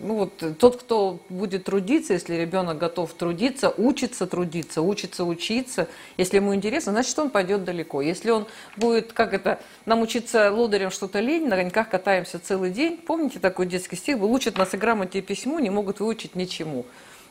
ну 0.00 0.14
вот 0.14 0.58
тот, 0.58 0.80
кто 0.80 1.18
будет 1.28 1.64
трудиться, 1.64 2.14
если 2.14 2.36
ребенок 2.36 2.78
готов 2.78 3.12
трудиться, 3.12 3.68
учится 3.68 4.26
трудиться, 4.26 4.80
учится 4.80 5.26
учиться, 5.26 5.86
если 6.16 6.36
ему 6.36 6.54
интересно, 6.54 6.92
значит, 6.92 7.18
он 7.18 7.28
пойдет 7.28 7.64
далеко. 7.64 8.00
Если 8.00 8.30
он 8.30 8.46
будет, 8.78 9.12
как 9.12 9.34
это, 9.34 9.60
нам 9.84 10.00
учиться 10.00 10.50
лодырем 10.50 10.90
что-то 10.90 11.20
лень, 11.20 11.46
на 11.46 11.56
коньках 11.56 11.90
катаемся 11.90 12.38
целый 12.38 12.70
день, 12.70 12.96
помните 12.96 13.38
такой 13.40 13.66
детский 13.66 13.96
стих 13.96 14.18
был, 14.18 14.32
учат 14.32 14.56
нас 14.56 14.72
и 14.72 14.78
грамоте 14.78 15.18
и 15.18 15.20
письму, 15.20 15.58
не 15.58 15.68
могут 15.68 16.00
выучить 16.00 16.36
ничему. 16.36 16.86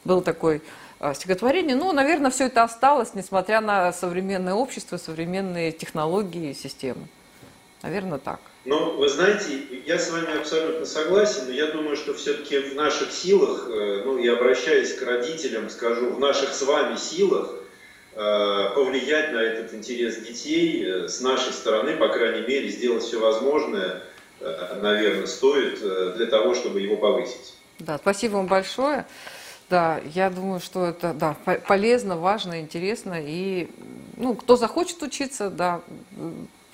Был 0.05 0.22
такой 0.22 0.61
а, 0.99 1.16
стихотворение. 1.16 1.76
Ну, 1.76 1.91
наверное, 1.91 2.30
все 2.30 2.45
это 2.45 2.61
осталось, 2.61 3.16
несмотря 3.16 3.61
на 3.61 3.91
современное 3.91 4.53
общество, 4.53 4.97
современные 4.97 5.72
технологии 5.72 6.51
и 6.51 6.53
системы. 6.53 7.07
Наверное, 7.82 8.20
так. 8.20 8.39
Ну, 8.66 8.95
вы 8.95 9.09
знаете, 9.09 9.59
я 9.86 9.99
с 9.99 10.09
вами 10.09 10.39
абсолютно 10.39 10.86
согласен, 10.86 11.47
но 11.47 11.51
я 11.51 11.68
думаю, 11.68 11.97
что 11.97 12.14
все-таки 12.14 12.59
в 12.59 12.76
наших 12.76 13.11
силах, 13.11 13.68
э, 13.68 14.03
ну 14.05 14.18
и 14.18 14.28
обращаясь 14.30 14.93
к 14.93 15.01
родителям, 15.01 15.70
скажу, 15.70 16.11
в 16.11 16.20
наших 16.20 16.53
с 16.53 16.61
вами 16.61 16.95
силах 16.95 17.55
э, 18.16 18.70
повлиять 18.74 19.34
на 19.34 19.39
этот 19.39 19.74
интерес 19.74 20.16
детей 20.18 20.82
э, 20.86 21.07
с 21.09 21.20
нашей 21.20 21.51
стороны, 21.51 21.97
по 21.97 22.07
крайней 22.07 22.47
мере, 22.47 22.70
сделать 22.70 23.03
все 23.03 23.20
возможное, 23.20 24.01
наверное, 24.82 25.28
стоит 25.28 25.80
для 26.18 26.26
того, 26.26 26.53
чтобы 26.53 26.82
его 26.82 26.97
повысить. 26.97 27.53
Да, 27.80 27.97
спасибо 27.97 28.38
вам 28.38 28.47
большое. 28.47 29.05
Да, 29.70 30.01
я 30.14 30.30
думаю, 30.30 30.59
что 30.59 30.86
это 30.86 31.14
да, 31.14 31.38
полезно, 31.68 32.18
важно, 32.18 32.59
интересно. 32.59 33.16
И 33.20 33.70
ну, 34.18 34.36
кто 34.36 34.57
захочет 34.57 35.01
учиться, 35.01 35.49
да, 35.49 35.82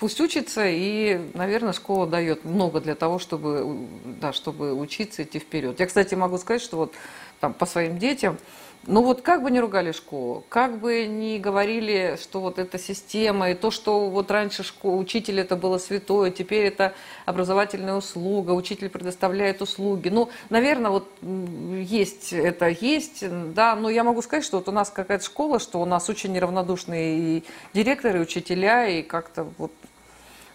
Пусть 0.00 0.18
учится, 0.18 0.62
и, 0.66 1.20
наверное, 1.34 1.74
школа 1.74 2.06
дает 2.06 2.46
много 2.46 2.80
для 2.80 2.94
того, 2.94 3.18
чтобы, 3.18 3.86
да, 4.18 4.32
чтобы 4.32 4.72
учиться, 4.72 5.22
идти 5.22 5.38
вперед. 5.38 5.78
Я, 5.78 5.86
кстати, 5.86 6.14
могу 6.14 6.38
сказать, 6.38 6.62
что 6.62 6.78
вот 6.78 6.94
там, 7.38 7.52
по 7.52 7.66
своим 7.66 7.98
детям, 7.98 8.38
ну 8.86 9.02
вот 9.02 9.20
как 9.20 9.42
бы 9.42 9.50
не 9.50 9.60
ругали 9.60 9.92
школу, 9.92 10.42
как 10.48 10.78
бы 10.78 11.04
не 11.04 11.38
говорили, 11.38 12.18
что 12.18 12.40
вот 12.40 12.58
эта 12.58 12.78
система, 12.78 13.50
и 13.50 13.54
то, 13.54 13.70
что 13.70 14.08
вот 14.08 14.30
раньше 14.30 14.62
школа, 14.62 14.96
учитель 14.96 15.38
это 15.38 15.54
было 15.54 15.76
святое, 15.76 16.30
теперь 16.30 16.64
это 16.64 16.94
образовательная 17.26 17.96
услуга, 17.96 18.52
учитель 18.52 18.88
предоставляет 18.88 19.60
услуги. 19.60 20.08
Ну, 20.08 20.30
наверное, 20.48 20.90
вот 20.90 21.08
есть 21.20 22.32
это 22.32 22.68
есть, 22.68 23.22
да, 23.52 23.76
но 23.76 23.90
я 23.90 24.02
могу 24.02 24.22
сказать, 24.22 24.46
что 24.46 24.56
вот 24.56 24.68
у 24.70 24.72
нас 24.72 24.88
какая-то 24.88 25.26
школа, 25.26 25.58
что 25.58 25.78
у 25.78 25.84
нас 25.84 26.08
очень 26.08 26.32
неравнодушные 26.32 27.18
и 27.18 27.44
директоры, 27.74 28.20
и 28.20 28.22
учителя, 28.22 28.88
и 28.88 29.02
как-то 29.02 29.46
вот 29.58 29.72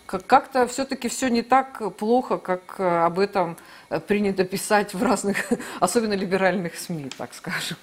как-то 0.06 0.68
все-таки 0.68 1.08
все 1.08 1.30
не 1.30 1.42
так 1.42 1.96
плохо, 1.96 2.38
как 2.38 2.76
э, 2.78 3.06
об 3.06 3.20
этом 3.20 3.58
э, 3.90 4.00
принято 4.00 4.44
писать 4.44 4.94
в 4.94 5.04
разных, 5.04 5.52
особенно 5.80 6.14
либеральных 6.14 6.76
СМИ, 6.76 7.10
так 7.18 7.34
скажем. 7.34 7.78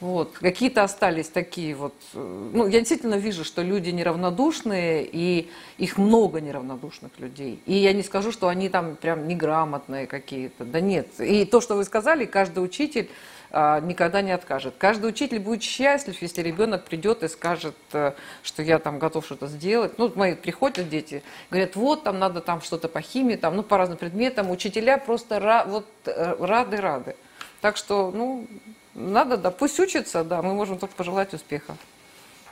Вот. 0.00 0.38
Какие-то 0.38 0.82
остались 0.82 1.28
такие 1.28 1.74
вот... 1.74 1.94
Э, 2.14 2.50
ну, 2.52 2.66
я 2.66 2.78
действительно 2.78 3.16
вижу, 3.16 3.44
что 3.44 3.62
люди 3.62 3.90
неравнодушные, 3.90 5.06
и 5.10 5.50
их 5.76 5.98
много 5.98 6.40
неравнодушных 6.40 7.12
людей. 7.18 7.60
И 7.66 7.74
я 7.74 7.92
не 7.92 8.02
скажу, 8.02 8.32
что 8.32 8.48
они 8.48 8.68
там 8.70 8.96
прям 8.96 9.28
неграмотные 9.28 10.06
какие-то. 10.06 10.64
Да 10.64 10.80
нет. 10.80 11.20
И 11.20 11.44
то, 11.44 11.60
что 11.60 11.74
вы 11.74 11.84
сказали, 11.84 12.24
каждый 12.24 12.64
учитель 12.64 13.10
никогда 13.52 14.22
не 14.22 14.30
откажет. 14.30 14.74
Каждый 14.78 15.10
учитель 15.10 15.40
будет 15.40 15.62
счастлив, 15.62 16.20
если 16.22 16.42
ребенок 16.42 16.84
придет 16.84 17.22
и 17.22 17.28
скажет, 17.28 17.74
э, 17.92 18.12
что 18.42 18.62
я 18.62 18.78
там 18.78 18.98
готов 18.98 19.24
что-то 19.24 19.48
сделать. 19.48 19.98
Ну, 19.98 20.12
мои 20.14 20.34
приходят 20.34 20.88
дети, 20.88 21.22
говорят, 21.50 21.74
вот 21.76 22.04
там 22.04 22.18
надо 22.18 22.40
там 22.40 22.60
что-то 22.60 22.88
по 22.88 23.00
химии, 23.00 23.36
там, 23.36 23.56
ну, 23.56 23.62
по 23.62 23.76
разным 23.76 23.98
предметам. 23.98 24.50
Учителя 24.50 24.98
просто 24.98 25.64
вот, 25.66 25.86
э, 26.06 26.36
рады-рады. 26.38 27.16
Так 27.60 27.76
что, 27.76 28.12
ну, 28.14 28.46
надо, 28.94 29.36
да, 29.36 29.50
пусть 29.50 29.78
учатся, 29.80 30.24
да, 30.24 30.42
мы 30.42 30.54
можем 30.54 30.78
только 30.78 30.94
пожелать 30.94 31.34
успеха. 31.34 31.76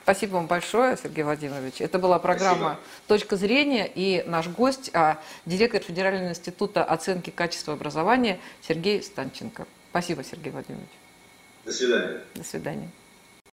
Спасибо 0.03 0.37
вам 0.37 0.47
большое, 0.47 0.97
Сергей 0.97 1.23
Владимирович. 1.23 1.83
Это 1.83 1.99
была 1.99 2.19
программа 2.19 2.79
Спасибо. 2.79 2.81
«Точка 3.09 3.37
зрения» 3.37 3.87
и 3.87 4.25
наш 4.27 4.49
гость, 4.49 4.91
а, 4.95 5.19
директор 5.45 5.83
Федерального 5.83 6.31
института 6.31 6.83
оценки 6.83 7.29
качества 7.29 7.75
образования 7.75 8.41
Сергей 8.63 9.03
Станченко. 9.03 9.67
Спасибо, 9.99 10.23
Сергей 10.23 10.53
Владимирович. 10.53 10.91
До 11.65 11.73
свидания. 11.73 12.21
До 12.37 12.45
свидания. 12.45 12.89